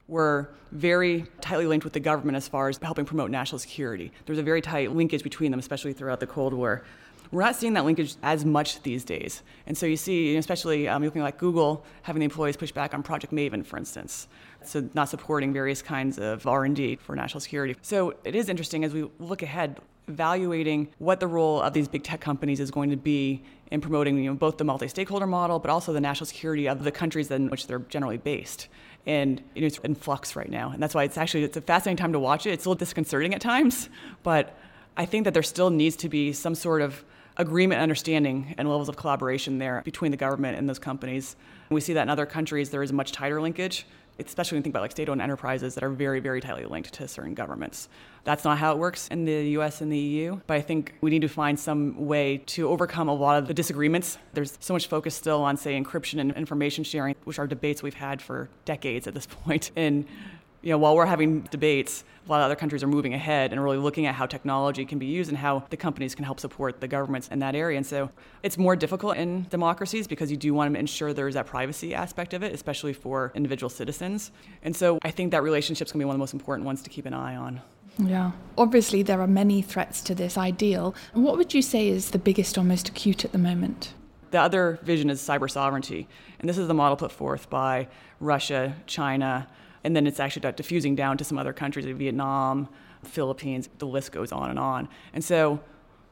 were 0.08 0.50
very 0.72 1.26
tightly 1.42 1.68
linked 1.68 1.84
with 1.84 1.92
the 1.92 2.00
government 2.00 2.38
as 2.38 2.48
far 2.48 2.70
as 2.70 2.78
helping 2.78 3.04
promote 3.04 3.30
national 3.30 3.60
security. 3.60 4.10
There 4.26 4.32
was 4.32 4.40
a 4.40 4.44
very 4.44 4.62
tight 4.62 4.96
linkage 4.96 5.22
between 5.22 5.52
them, 5.52 5.60
especially 5.60 5.92
throughout 5.92 6.22
the 6.22 6.28
Cold 6.28 6.54
War. 6.54 6.86
We're 7.30 7.42
not 7.42 7.58
seeing 7.58 7.74
that 7.74 7.84
linkage 7.84 8.16
as 8.24 8.46
much 8.46 8.82
these 8.84 9.04
days. 9.04 9.44
And 9.68 9.78
so 9.78 9.86
you 9.86 9.98
see, 9.98 10.38
especially 10.38 10.88
um, 10.88 11.04
looking 11.04 11.24
like 11.24 11.38
Google, 11.38 11.84
having 12.04 12.22
the 12.22 12.26
employees 12.26 12.56
push 12.56 12.72
back 12.72 12.94
on 12.94 13.04
Project 13.04 13.34
Maven, 13.34 13.66
for 13.66 13.76
instance. 13.76 14.30
So 14.64 14.88
not 14.94 15.10
supporting 15.10 15.52
various 15.52 15.82
kinds 15.82 16.20
of 16.20 16.48
R&D 16.48 16.98
for 16.98 17.18
national 17.18 17.42
security. 17.42 17.76
So 17.82 18.14
it 18.24 18.34
is 18.34 18.48
interesting 18.48 18.86
as 18.86 18.94
we 18.94 19.10
look 19.20 19.42
ahead, 19.42 19.82
evaluating 20.08 20.90
what 21.00 21.20
the 21.20 21.28
role 21.28 21.62
of 21.62 21.74
these 21.74 21.88
big 21.88 22.04
tech 22.04 22.22
companies 22.22 22.60
is 22.60 22.72
going 22.72 22.90
to 22.90 22.98
be 22.98 23.44
in 23.72 23.82
promoting 23.82 24.18
you 24.18 24.30
know, 24.30 24.36
both 24.36 24.58
the 24.58 24.64
multi-stakeholder 24.64 25.26
model, 25.26 25.60
but 25.60 25.70
also 25.70 25.94
the 25.94 26.02
national 26.02 26.26
security 26.26 26.68
of 26.68 26.84
the 26.84 26.92
countries 26.92 27.32
in 27.32 27.50
which 27.50 27.68
they're 27.68 27.80
generally 27.80 28.18
based. 28.18 28.68
And 29.06 29.42
you 29.56 29.62
know, 29.62 29.68
it's 29.68 29.80
in 29.80 29.96
flux 29.96 30.36
right 30.36 30.50
now, 30.50 30.72
and 30.72 30.82
that's 30.82 30.96
why 30.96 31.04
it's 31.04 31.18
actually 31.18 31.44
it's 31.44 31.58
a 31.58 31.62
fascinating 31.62 31.98
time 31.98 32.14
to 32.14 32.20
watch 32.20 32.46
it. 32.46 32.52
It's 32.52 32.66
a 32.66 32.70
little 32.70 32.80
disconcerting 32.80 33.34
at 33.34 33.42
times, 33.42 33.90
but 34.22 34.58
I 34.96 35.06
think 35.06 35.26
that 35.26 35.34
there 35.34 35.44
still 35.44 35.70
needs 35.70 35.96
to 35.98 36.10
be 36.10 36.34
some 36.34 36.56
sort 36.56 36.82
of 36.82 37.04
agreement, 37.38 37.82
understanding, 37.82 38.54
and 38.58 38.70
levels 38.70 38.90
of 38.90 38.96
collaboration 38.96 39.58
there 39.58 39.82
between 39.84 40.12
the 40.12 40.18
government 40.18 40.58
and 40.58 40.70
those 40.70 40.80
companies. 40.80 41.36
we 41.70 41.82
see 41.82 41.94
that 41.94 42.04
in 42.04 42.10
other 42.10 42.28
countries, 42.28 42.70
there 42.70 42.84
is 42.84 42.92
a 42.92 42.94
much 42.94 43.12
tighter 43.12 43.42
linkage 43.42 43.88
especially 44.20 44.56
when 44.56 44.62
you 44.62 44.64
think 44.64 44.74
about 44.74 44.82
like 44.82 44.92
state-owned 44.92 45.22
enterprises 45.22 45.76
that 45.76 45.84
are 45.84 45.90
very, 45.90 46.20
very 46.20 46.42
tightly 46.42 46.66
linked 46.66 46.94
to 46.94 47.08
certain 47.08 47.34
governments. 47.34 47.90
That's 48.24 48.44
not 48.44 48.58
how 48.58 48.72
it 48.72 48.78
works 48.78 49.08
in 49.10 49.26
the 49.26 49.50
US 49.58 49.82
and 49.82 49.92
the 49.92 49.98
EU, 49.98 50.40
but 50.48 50.56
I 50.56 50.62
think 50.62 50.96
we 51.02 51.10
need 51.12 51.22
to 51.24 51.28
find 51.28 51.60
some 51.60 52.06
way 52.06 52.38
to 52.48 52.70
overcome 52.70 53.10
a 53.10 53.14
lot 53.14 53.38
of 53.38 53.48
the 53.48 53.54
disagreements. 53.54 54.18
There's 54.34 54.58
so 54.62 54.74
much 54.74 54.88
focus 54.88 55.16
still 55.16 55.42
on, 55.42 55.58
say, 55.58 55.80
encryption 55.80 56.20
and 56.20 56.32
information 56.34 56.84
sharing, 56.84 57.16
which 57.26 57.40
are 57.40 57.48
debates 57.48 57.84
we've 57.84 57.94
had 57.94 58.22
for 58.22 58.50
decades 58.66 59.08
at 59.08 59.14
this 59.14 59.26
point. 59.44 59.72
And 59.76 60.06
you 60.64 60.70
know, 60.70 60.78
while 60.78 60.96
we're 60.96 61.06
having 61.06 61.42
debates, 61.42 62.06
a 62.26 62.32
lot 62.32 62.40
of 62.40 62.46
other 62.46 62.56
countries 62.56 62.82
are 62.84 62.88
moving 62.88 63.14
ahead 63.14 63.52
and 63.52 63.62
really 63.62 63.78
looking 63.78 64.06
at 64.06 64.16
how 64.16 64.26
technology 64.26 64.86
can 64.86 64.98
be 64.98 65.06
used 65.06 65.30
and 65.30 65.38
how 65.38 65.66
the 65.70 65.76
companies 65.76 66.16
can 66.16 66.24
help 66.24 66.40
support 66.40 66.80
the 66.80 66.88
governments 66.88 67.28
in 67.28 67.40
that 67.40 67.54
area. 67.54 67.76
And 67.76 67.86
so 67.86 68.10
it's 68.44 68.58
more 68.58 68.78
difficult 68.78 69.18
in 69.18 69.46
democracies 69.50 70.08
because 70.08 70.32
you 70.32 70.38
do 70.38 70.54
want 70.54 70.74
to 70.74 70.80
ensure 70.80 71.14
there's 71.14 71.34
that 71.34 71.48
privacy 71.48 71.94
aspect 71.94 72.34
of 72.34 72.44
it, 72.44 72.54
especially 72.54 72.94
for 72.94 73.34
individual 73.36 73.70
citizens. 73.70 74.32
And 74.64 74.74
so 74.74 75.00
I 75.04 75.12
think 75.12 75.32
that 75.32 75.44
relationship 75.44 75.88
is 75.88 75.92
going 75.92 76.00
to 76.00 76.04
be 76.04 76.08
one 76.08 76.16
of 76.16 76.20
the 76.20 76.24
most 76.24 76.34
important 76.34 76.66
ones 76.66 76.82
to 76.84 76.90
keep 76.90 77.06
an 77.06 77.14
eye 77.14 77.36
on. 77.36 77.62
Yeah. 77.98 78.32
Obviously, 78.58 79.04
there 79.04 79.20
are 79.20 79.28
many 79.28 79.62
threats 79.62 80.02
to 80.04 80.16
this 80.16 80.38
ideal. 80.38 80.96
What 81.12 81.38
would 81.38 81.54
you 81.54 81.62
say 81.62 81.90
is 81.90 82.12
the 82.12 82.20
biggest 82.20 82.58
or 82.58 82.64
most 82.64 82.88
acute 82.88 83.26
at 83.26 83.34
the 83.34 83.38
moment? 83.38 83.94
The 84.32 84.40
other 84.40 84.80
vision 84.82 85.10
is 85.10 85.22
cyber 85.22 85.52
sovereignty. 85.52 86.08
And 86.40 86.50
this 86.50 86.58
is 86.58 86.68
the 86.68 86.74
model 86.74 86.96
put 86.96 87.12
forth 87.12 87.50
by 87.50 87.90
Russia, 88.20 88.76
China, 88.88 89.48
and 89.84 89.96
then 89.96 90.08
it's 90.08 90.20
actually 90.20 90.52
diffusing 90.54 90.96
down 90.96 91.18
to 91.18 91.24
some 91.24 91.38
other 91.38 91.54
countries 91.54 91.86
like 91.86 91.96
Vietnam, 91.96 92.70
Philippines, 93.04 93.70
the 93.80 93.86
list 93.86 94.12
goes 94.12 94.32
on 94.32 94.50
and 94.50 94.60
on. 94.60 94.88
And 95.14 95.24
so, 95.24 95.60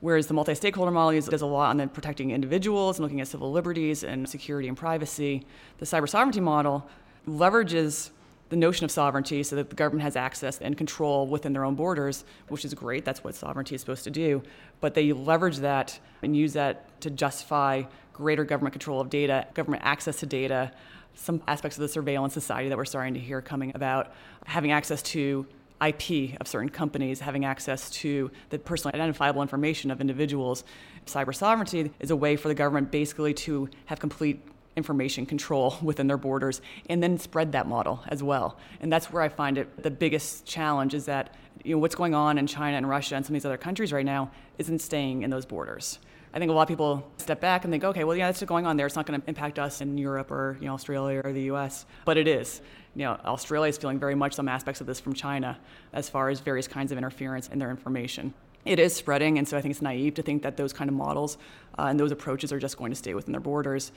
whereas 0.02 0.28
the 0.28 0.34
multi 0.34 0.56
stakeholder 0.56 0.92
model 0.92 1.20
does 1.22 1.42
a 1.42 1.46
lot 1.46 1.70
on 1.70 1.78
then 1.78 1.90
protecting 1.90 2.32
individuals 2.32 2.98
and 2.98 3.04
looking 3.04 3.22
at 3.22 3.28
civil 3.28 3.52
liberties 3.52 4.04
and 4.04 4.28
security 4.28 4.68
and 4.68 4.78
privacy, 4.78 5.46
the 5.78 5.86
cyber 5.86 6.10
sovereignty 6.10 6.42
model 6.42 6.88
leverages 7.28 8.10
the 8.50 8.58
notion 8.58 8.84
of 8.84 8.92
sovereignty 8.92 9.44
so 9.44 9.56
that 9.56 9.70
the 9.70 9.76
government 9.78 10.04
has 10.04 10.18
access 10.18 10.60
and 10.60 10.78
control 10.78 11.26
within 11.26 11.54
their 11.54 11.64
own 11.64 11.74
borders, 11.74 12.26
which 12.50 12.66
is 12.66 12.74
great. 12.74 13.06
That's 13.06 13.24
what 13.24 13.34
sovereignty 13.34 13.76
is 13.76 13.82
supposed 13.82 14.04
to 14.04 14.12
do. 14.12 14.44
But 14.82 14.94
they 14.94 15.14
leverage 15.14 15.58
that 15.58 15.98
and 16.22 16.36
use 16.36 16.52
that 16.54 17.00
to 17.02 17.10
justify 17.10 17.84
greater 18.12 18.44
government 18.44 18.74
control 18.74 19.00
of 19.00 19.10
data, 19.10 19.48
government 19.54 19.84
access 19.86 20.20
to 20.20 20.26
data, 20.26 20.74
some 21.16 21.42
aspects 21.48 21.78
of 21.78 21.82
the 21.82 21.88
surveillance 21.88 22.34
society 22.34 22.70
that 22.70 22.78
we're 22.78 22.86
starting 22.86 23.14
to 23.14 23.20
hear 23.20 23.42
coming 23.42 23.72
about, 23.76 24.14
having 24.46 24.72
access 24.72 25.02
to 25.02 25.46
IP 25.86 26.40
of 26.40 26.48
certain 26.48 26.70
companies, 26.70 27.20
having 27.20 27.44
access 27.44 27.90
to 27.90 28.30
the 28.50 28.60
personally 28.60 28.94
identifiable 28.94 29.42
information 29.42 29.90
of 29.90 30.00
individuals. 30.00 30.64
Cyber 31.06 31.34
sovereignty 31.34 31.92
is 32.00 32.12
a 32.12 32.16
way 32.16 32.36
for 32.36 32.48
the 32.48 32.54
government 32.54 32.92
basically 32.92 33.34
to 33.34 33.68
have 33.86 34.00
complete 34.00 34.42
information 34.76 35.26
control 35.26 35.76
within 35.82 36.08
their 36.08 36.18
borders 36.18 36.62
and 36.90 37.02
then 37.02 37.18
spread 37.18 37.52
that 37.52 37.68
model 37.68 38.04
as 38.08 38.24
well. 38.24 38.58
And 38.80 38.92
that's 38.92 39.12
where 39.12 39.24
I 39.24 39.30
find 39.30 39.58
it 39.58 39.82
the 39.82 39.92
biggest 39.92 40.46
challenge 40.46 40.94
is 40.94 41.06
that 41.06 41.36
you 41.64 41.76
know 41.76 41.80
what's 41.80 41.96
going 41.96 42.16
on 42.16 42.38
in 42.38 42.48
China 42.48 42.78
and 42.78 42.88
Russia 42.88 43.16
and 43.16 43.26
some 43.26 43.36
of 43.36 43.42
these 43.42 43.46
other 43.46 43.58
countries 43.58 43.92
right 43.92 44.06
now 44.06 44.32
isn't 44.58 44.80
staying 44.80 45.24
in 45.24 45.30
those 45.30 45.46
borders. 45.46 46.00
I 46.34 46.40
think 46.40 46.50
a 46.50 46.54
lot 46.54 46.62
of 46.62 46.68
people 46.70 47.12
step 47.18 47.42
back 47.42 47.66
and 47.66 47.74
think, 47.74 47.84
okay, 47.84 48.06
well, 48.06 48.16
yeah, 48.16 48.28
that's 48.28 48.42
going 48.44 48.66
on 48.66 48.78
there. 48.78 48.86
It's 48.86 48.96
not 48.96 49.06
going 49.06 49.20
to 49.20 49.28
impact 49.28 49.60
us 49.60 49.82
in 49.82 49.98
Europe 49.98 50.32
or 50.32 50.58
you 50.62 50.68
know, 50.68 50.74
Australia 50.74 51.22
or 51.24 51.34
the 51.34 51.44
U.S., 51.44 51.86
but 52.06 52.18
it 52.18 52.28
is. 52.28 52.62
You 52.96 53.04
know, 53.04 53.20
Australia 53.26 53.70
is 53.70 53.78
feeling 53.78 54.00
very 54.00 54.16
much 54.16 54.34
some 54.34 54.48
aspects 54.48 54.80
of 54.80 54.88
this 54.88 55.00
from 55.00 55.14
China 55.14 55.60
as 55.92 56.10
far 56.10 56.30
as 56.30 56.40
various 56.40 56.68
kinds 56.68 56.92
of 56.92 56.98
interference 56.98 57.50
in 57.50 57.60
their 57.60 57.70
information. 57.70 58.34
It 58.64 58.80
is 58.80 58.96
spreading, 58.96 59.40
and 59.40 59.48
so 59.48 59.58
I 59.58 59.62
think 59.62 59.72
it's 59.72 59.82
naive 59.82 60.14
to 60.16 60.22
think 60.22 60.44
that 60.44 60.56
those 60.56 60.72
kind 60.72 60.90
of 60.90 60.96
models 60.96 61.38
uh, 61.78 61.84
and 61.84 62.00
those 62.00 62.12
approaches 62.12 62.54
are 62.54 62.60
just 62.60 62.78
going 62.78 62.92
to 62.92 62.96
stay 62.96 63.14
within 63.14 63.32
their 63.32 63.42
borders. 63.42 63.92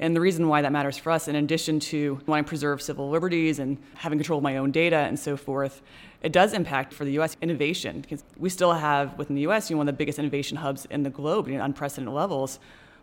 And 0.00 0.16
the 0.16 0.20
reason 0.20 0.48
why 0.48 0.62
that 0.62 0.72
matters 0.72 0.96
for 0.96 1.12
us, 1.12 1.28
in 1.28 1.36
addition 1.36 1.78
to 1.80 2.18
wanting 2.26 2.44
to 2.44 2.48
preserve 2.48 2.80
civil 2.80 3.10
liberties 3.10 3.58
and 3.58 3.76
having 3.94 4.18
control 4.18 4.38
of 4.38 4.42
my 4.42 4.56
own 4.56 4.70
data 4.70 4.96
and 4.96 5.18
so 5.18 5.36
forth, 5.36 5.82
it 6.22 6.32
does 6.32 6.54
impact 6.54 6.94
for 6.94 7.04
the 7.04 7.12
U.S. 7.12 7.36
innovation 7.42 8.00
because 8.00 8.24
we 8.38 8.48
still 8.48 8.72
have 8.72 9.18
within 9.18 9.36
the 9.36 9.42
U.S. 9.42 9.68
You 9.68 9.76
know, 9.76 9.78
one 9.78 9.88
of 9.88 9.94
the 9.94 9.98
biggest 9.98 10.18
innovation 10.18 10.56
hubs 10.56 10.86
in 10.86 11.02
the 11.02 11.10
globe, 11.10 11.48
at 11.48 11.60
unprecedented 11.60 12.14
levels. 12.14 12.58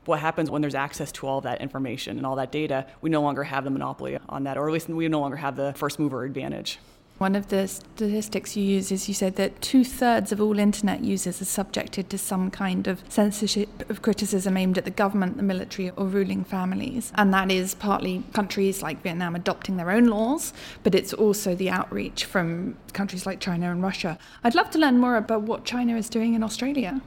What 0.06 0.20
happens 0.20 0.50
when 0.50 0.62
there's 0.62 0.74
access 0.74 1.12
to 1.14 1.28
all 1.28 1.40
that 1.42 1.62
information 1.62 2.18
and 2.18 2.26
all 2.26 2.36
that 2.38 2.52
data? 2.52 2.88
We 3.02 3.12
no 3.12 3.22
longer 3.22 3.44
have 3.44 3.64
the 3.64 3.70
monopoly 3.70 4.18
on 4.28 4.46
that, 4.46 4.58
or 4.58 4.68
at 4.68 4.74
least 4.74 4.90
we 4.90 5.08
no 5.08 5.20
longer 5.20 5.38
have 5.38 5.56
the 5.56 5.74
first 5.74 6.00
mover 6.00 6.24
advantage. 6.24 6.80
One 7.18 7.36
of 7.36 7.48
the 7.48 7.68
statistics 7.68 8.56
you 8.56 8.64
use 8.64 8.92
is 8.92 9.08
you 9.08 9.16
said 9.16 9.38
that 9.38 9.60
two 9.60 9.84
thirds 9.84 10.32
of 10.32 10.40
all 10.40 10.60
internet 10.60 11.04
users 11.04 11.42
are 11.42 11.46
subjected 11.46 12.12
to 12.12 12.18
some 12.20 12.52
kind 12.52 12.86
of 12.86 13.02
censorship 13.10 13.90
of 13.90 14.04
criticism 14.04 14.56
aimed 14.56 14.78
at 14.78 14.86
the 14.86 14.92
government, 14.92 15.38
the 15.38 15.44
military, 15.44 15.90
or 15.92 16.06
ruling 16.06 16.44
families. 16.44 17.12
And 17.16 17.34
that 17.34 17.50
is 17.50 17.74
partly 17.74 18.24
countries 18.34 18.84
like 18.84 19.02
Vietnam 19.02 19.36
adopting 19.36 19.78
their 19.78 19.90
own 19.90 20.06
laws, 20.06 20.54
but 20.84 20.94
it's 20.94 21.12
also 21.12 21.56
the 21.56 21.72
outreach 21.72 22.26
from 22.26 22.78
countries 22.94 23.26
like 23.26 23.40
China 23.40 23.72
and 23.72 23.82
Russia. 23.82 24.20
I'd 24.44 24.54
love 24.54 24.70
to 24.72 24.78
learn 24.78 25.00
more 25.00 25.16
about 25.16 25.42
what 25.42 25.66
China 25.66 25.98
is 25.98 26.10
doing 26.10 26.36
in 26.36 26.44
Australia. 26.44 27.02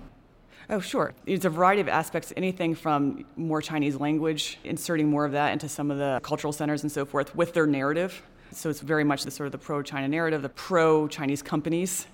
Oh, 0.68 0.80
sure. 0.80 1.14
There's 1.24 1.44
a 1.44 1.50
variety 1.50 1.80
of 1.82 1.88
aspects, 1.88 2.32
anything 2.36 2.74
from 2.74 3.24
more 3.36 3.62
Chinese 3.62 3.94
language, 3.94 4.58
inserting 4.64 5.08
more 5.08 5.24
of 5.24 5.32
that 5.32 5.52
into 5.52 5.68
some 5.68 5.92
of 5.92 5.98
the 5.98 6.18
cultural 6.24 6.52
centers 6.52 6.82
and 6.82 6.90
so 6.90 7.04
forth 7.04 7.34
with 7.36 7.54
their 7.54 7.66
narrative 7.66 8.22
So 8.52 8.68
it's 8.68 8.80
very 8.80 9.04
much 9.04 9.24
the 9.24 9.30
sort 9.30 9.46
of 9.46 9.52
the 9.52 9.58
pro-China 9.58 10.08
narrative, 10.08 10.42
the 10.42 10.48
pro-Chinese 10.48 11.42
companies. 11.42 12.06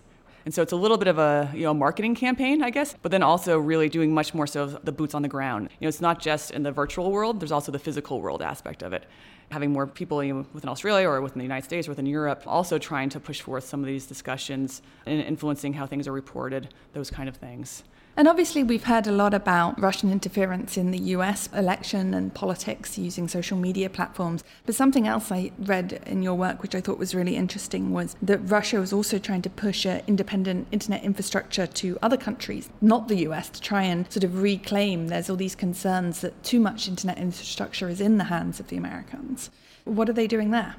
And 0.45 0.55
so 0.55 0.63
it's 0.63 0.73
a 0.73 0.77
little 0.77 0.97
bit 0.97 1.09
of 1.09 1.19
a 1.19 1.51
you 1.53 1.63
know 1.63 1.75
marketing 1.75 2.15
campaign, 2.15 2.63
I 2.63 2.71
guess, 2.71 2.95
but 3.03 3.11
then 3.11 3.23
also 3.23 3.59
really 3.59 3.89
doing 3.89 4.15
much 4.15 4.33
more 4.33 4.47
so 4.47 4.67
the 4.67 4.93
boots 4.93 5.13
on 5.13 5.23
the 5.23 5.29
ground. 5.29 5.71
You 5.81 5.87
know, 5.87 5.89
it's 5.89 6.01
not 6.01 6.21
just 6.21 6.53
in 6.53 6.63
the 6.63 6.71
virtual 6.71 7.11
world. 7.11 7.41
There's 7.41 7.51
also 7.51 7.73
the 7.73 7.81
physical 7.81 8.21
world 8.21 8.43
aspect 8.43 8.85
of 8.85 8.93
it. 8.93 9.07
Having 9.51 9.73
more 9.73 9.89
people 9.89 10.23
you 10.23 10.35
know, 10.35 10.47
within 10.53 10.71
Australia 10.71 11.09
or 11.09 11.21
within 11.21 11.39
the 11.39 11.45
United 11.45 11.65
States 11.65 11.89
or 11.89 11.93
within 11.93 12.07
Europe, 12.07 12.45
also 12.47 12.79
trying 12.79 13.09
to 13.11 13.19
push 13.19 13.41
forth 13.41 13.65
some 13.65 13.81
of 13.81 13.87
these 13.87 14.07
discussions 14.07 14.83
and 15.05 15.21
influencing 15.21 15.73
how 15.73 15.85
things 15.85 16.07
are 16.07 16.13
reported, 16.13 16.73
those 16.93 17.11
kind 17.11 17.29
of 17.29 17.37
things. 17.37 17.83
And 18.19 18.29
obviously, 18.29 18.65
we've 18.65 18.85
heard 18.85 19.07
a 19.07 19.13
lot 19.13 19.35
about 19.35 19.79
Russian 19.79 20.11
interference 20.11 20.79
in 20.79 20.91
the 20.91 20.99
US 20.99 21.51
election 21.53 22.15
and 22.15 22.33
politics 22.33 22.97
using 22.97 23.29
social 23.29 23.59
media 23.59 23.91
platforms. 23.91 24.43
But 24.65 24.75
something 24.75 25.07
else 25.07 25.31
I 25.31 25.51
read 25.59 26.01
in 26.07 26.23
your 26.23 26.33
work, 26.35 26.63
which 26.63 26.75
I 26.75 26.81
thought 26.81 26.99
was 26.99 27.15
really 27.15 27.37
interesting, 27.37 27.93
was 27.93 28.17
that 28.23 28.39
Russia 28.39 28.81
was 28.81 28.91
also 28.91 29.19
trying 29.19 29.43
to 29.43 29.51
push 29.51 29.85
an 29.85 30.01
independent 30.07 30.67
internet 30.73 31.05
infrastructure 31.05 31.67
to 31.67 31.99
other 32.01 32.17
countries, 32.17 32.71
not 32.81 33.09
the 33.09 33.19
US, 33.29 33.51
to 33.51 33.61
try 33.61 33.83
and 33.83 34.11
sort 34.11 34.25
of 34.25 34.41
reclaim. 34.41 35.09
There's 35.09 35.29
all 35.29 35.37
these 35.37 35.55
concerns 35.55 36.23
that 36.23 36.43
too 36.43 36.59
much 36.59 36.89
internet 36.89 37.19
infrastructure 37.19 37.91
is 37.91 38.01
in 38.01 38.17
the 38.17 38.25
hands 38.25 38.61
of 38.61 38.69
the 38.69 38.79
Americans. 38.79 39.51
What 39.85 40.09
are 40.09 40.15
they 40.15 40.27
doing 40.27 40.53
there? 40.53 40.77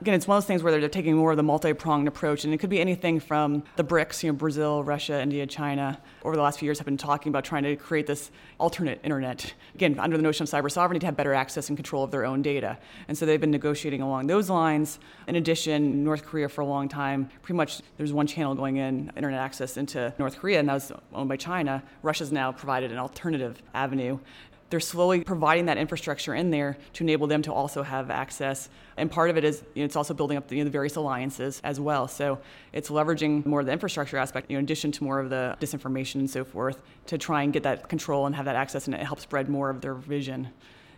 Again, 0.00 0.14
it's 0.14 0.28
one 0.28 0.36
of 0.36 0.42
those 0.42 0.46
things 0.46 0.62
where 0.62 0.78
they're 0.78 0.88
taking 0.88 1.16
more 1.16 1.30
of 1.30 1.36
the 1.36 1.42
multi-pronged 1.42 2.06
approach, 2.06 2.44
and 2.44 2.52
it 2.52 2.58
could 2.58 2.70
be 2.70 2.80
anything 2.80 3.18
from 3.18 3.62
the 3.76 3.84
BRICS, 3.84 4.22
you 4.22 4.30
know, 4.30 4.36
Brazil, 4.36 4.84
Russia, 4.84 5.20
India, 5.20 5.46
China, 5.46 5.98
over 6.22 6.36
the 6.36 6.42
last 6.42 6.58
few 6.58 6.66
years 6.66 6.78
have 6.78 6.84
been 6.84 6.96
talking 6.96 7.30
about 7.30 7.44
trying 7.44 7.62
to 7.62 7.76
create 7.76 8.06
this 8.06 8.30
alternate 8.58 9.00
internet. 9.04 9.54
Again, 9.74 9.98
under 9.98 10.16
the 10.16 10.22
notion 10.22 10.44
of 10.44 10.50
cyber 10.50 10.70
sovereignty 10.70 11.00
to 11.00 11.06
have 11.06 11.16
better 11.16 11.32
access 11.32 11.68
and 11.68 11.78
control 11.78 12.04
of 12.04 12.10
their 12.10 12.26
own 12.26 12.42
data. 12.42 12.78
And 13.08 13.16
so 13.16 13.24
they've 13.24 13.40
been 13.40 13.50
negotiating 13.50 14.02
along 14.02 14.26
those 14.26 14.50
lines. 14.50 14.98
In 15.28 15.36
addition, 15.36 16.04
North 16.04 16.24
Korea 16.24 16.48
for 16.48 16.60
a 16.60 16.66
long 16.66 16.88
time, 16.88 17.30
pretty 17.42 17.56
much 17.56 17.80
there's 17.96 18.12
one 18.12 18.26
channel 18.26 18.54
going 18.54 18.76
in, 18.76 19.12
internet 19.16 19.40
access 19.40 19.76
into 19.76 20.12
North 20.18 20.38
Korea, 20.38 20.60
and 20.60 20.68
that 20.68 20.74
was 20.74 20.92
owned 21.14 21.28
by 21.28 21.36
China. 21.36 21.82
Russia's 22.02 22.32
now 22.32 22.52
provided 22.52 22.92
an 22.92 22.98
alternative 22.98 23.62
avenue 23.72 24.18
they're 24.70 24.80
slowly 24.80 25.22
providing 25.22 25.66
that 25.66 25.78
infrastructure 25.78 26.34
in 26.34 26.50
there 26.50 26.76
to 26.94 27.04
enable 27.04 27.26
them 27.26 27.42
to 27.42 27.52
also 27.52 27.82
have 27.82 28.10
access. 28.10 28.68
And 28.96 29.10
part 29.10 29.30
of 29.30 29.36
it 29.36 29.44
is 29.44 29.62
you 29.74 29.82
know, 29.82 29.84
it's 29.84 29.96
also 29.96 30.14
building 30.14 30.36
up 30.36 30.48
the, 30.48 30.56
you 30.56 30.62
know, 30.62 30.64
the, 30.64 30.70
various 30.70 30.96
alliances 30.96 31.60
as 31.62 31.78
well. 31.78 32.08
So 32.08 32.38
it's 32.72 32.90
leveraging 32.90 33.46
more 33.46 33.60
of 33.60 33.66
the 33.66 33.72
infrastructure 33.72 34.16
aspect, 34.16 34.50
you 34.50 34.56
know, 34.56 34.60
in 34.60 34.64
addition 34.64 34.90
to 34.92 35.04
more 35.04 35.20
of 35.20 35.30
the 35.30 35.56
disinformation 35.60 36.16
and 36.16 36.30
so 36.30 36.44
forth, 36.44 36.82
to 37.06 37.18
try 37.18 37.42
and 37.42 37.52
get 37.52 37.62
that 37.62 37.88
control 37.88 38.26
and 38.26 38.34
have 38.34 38.46
that 38.46 38.56
access, 38.56 38.86
and 38.86 38.94
it 38.94 39.00
helps 39.00 39.22
spread 39.22 39.48
more 39.48 39.70
of 39.70 39.80
their 39.80 39.94
vision. 39.94 40.48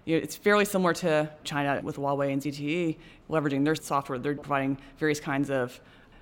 You 0.05 0.17
know, 0.17 0.23
it's 0.23 0.37
fairly 0.37 0.65
similar 0.65 0.95
to 0.95 1.31
China 1.45 1.81
with 1.83 1.97
Huawei 1.97 2.33
and 2.33 2.41
ZTE, 2.41 2.97
leveraging 3.29 3.65
their 3.65 3.75
software. 3.75 4.19
They're 4.19 4.35
providing 4.35 4.79
various 4.97 5.21
kinds 5.21 5.51
of 5.51 5.79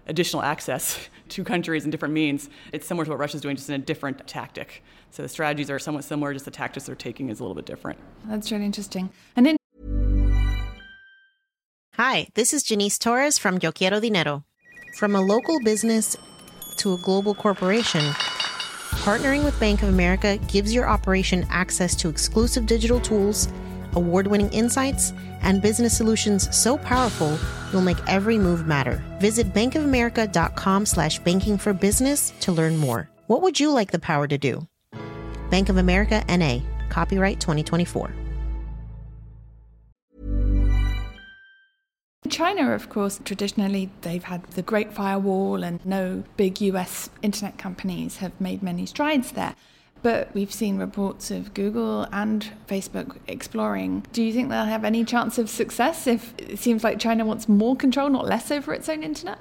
additional 0.06 0.42
access 0.42 1.08
to 1.30 1.44
countries 1.44 1.84
and 1.84 1.92
different 1.92 2.14
means. 2.14 2.48
It's 2.72 2.86
similar 2.86 3.04
to 3.04 3.10
what 3.10 3.18
Russia's 3.18 3.40
doing, 3.40 3.56
just 3.56 3.68
in 3.68 3.74
a 3.74 3.78
different 3.78 4.26
tactic. 4.26 4.82
So 5.10 5.22
the 5.22 5.28
strategies 5.28 5.70
are 5.70 5.78
somewhat 5.78 6.04
similar, 6.04 6.32
just 6.32 6.44
the 6.44 6.50
tactics 6.50 6.86
they're 6.86 6.94
taking 6.94 7.28
is 7.28 7.40
a 7.40 7.42
little 7.42 7.54
bit 7.54 7.66
different. 7.66 7.98
That's 8.26 8.50
really 8.52 8.64
interesting. 8.64 9.10
And 9.34 9.46
in 9.46 9.56
Hi, 11.94 12.28
this 12.34 12.52
is 12.52 12.62
Janice 12.62 12.98
Torres 12.98 13.38
from 13.38 13.58
Yo 13.62 13.72
Quiero 13.72 14.00
Dinero. 14.00 14.44
From 14.98 15.16
a 15.16 15.20
local 15.22 15.58
business 15.64 16.14
to 16.76 16.92
a 16.92 16.98
global 16.98 17.34
corporation, 17.34 18.02
partnering 19.00 19.44
with 19.44 19.58
Bank 19.58 19.82
of 19.82 19.88
America 19.88 20.36
gives 20.46 20.74
your 20.74 20.86
operation 20.86 21.46
access 21.50 21.94
to 21.96 22.10
exclusive 22.10 22.66
digital 22.66 23.00
tools, 23.00 23.48
award 23.96 24.28
winning 24.28 24.50
insights, 24.50 25.12
and 25.42 25.60
business 25.60 25.96
solutions 25.96 26.54
so 26.56 26.78
powerful 26.78 27.38
you'll 27.72 27.82
make 27.82 27.98
every 28.06 28.38
move 28.38 28.66
matter. 28.66 29.02
Visit 29.20 29.52
bankofamerica.com 29.52 30.86
slash 30.86 31.18
banking 31.18 31.58
for 31.58 31.72
business 31.72 32.32
to 32.40 32.52
learn 32.52 32.76
more. 32.76 33.08
What 33.26 33.42
would 33.42 33.58
you 33.58 33.70
like 33.70 33.90
the 33.90 33.98
power 33.98 34.28
to 34.28 34.38
do? 34.38 34.66
Bank 35.50 35.68
of 35.68 35.76
America 35.76 36.22
NA, 36.28 36.60
copyright 36.88 37.40
2024. 37.40 38.12
China, 42.28 42.72
of 42.72 42.88
course, 42.88 43.20
traditionally 43.24 43.90
they've 44.02 44.24
had 44.24 44.42
the 44.50 44.62
Great 44.62 44.92
Firewall, 44.92 45.62
and 45.62 45.84
no 45.86 46.24
big 46.36 46.60
US 46.60 47.08
internet 47.22 47.58
companies 47.58 48.18
have 48.18 48.38
made 48.40 48.62
many 48.62 48.86
strides 48.86 49.32
there. 49.32 49.54
But 50.06 50.32
we've 50.34 50.52
seen 50.52 50.78
reports 50.78 51.32
of 51.32 51.52
Google 51.52 52.06
and 52.12 52.48
Facebook 52.68 53.18
exploring. 53.26 54.06
Do 54.12 54.22
you 54.22 54.32
think 54.32 54.50
they'll 54.50 54.64
have 54.64 54.84
any 54.84 55.04
chance 55.04 55.36
of 55.36 55.50
success 55.50 56.06
if 56.06 56.32
it 56.38 56.60
seems 56.60 56.84
like 56.84 57.00
China 57.00 57.24
wants 57.24 57.48
more 57.48 57.74
control, 57.74 58.08
not 58.08 58.24
less, 58.24 58.52
over 58.52 58.72
its 58.72 58.88
own 58.88 59.02
internet? 59.02 59.40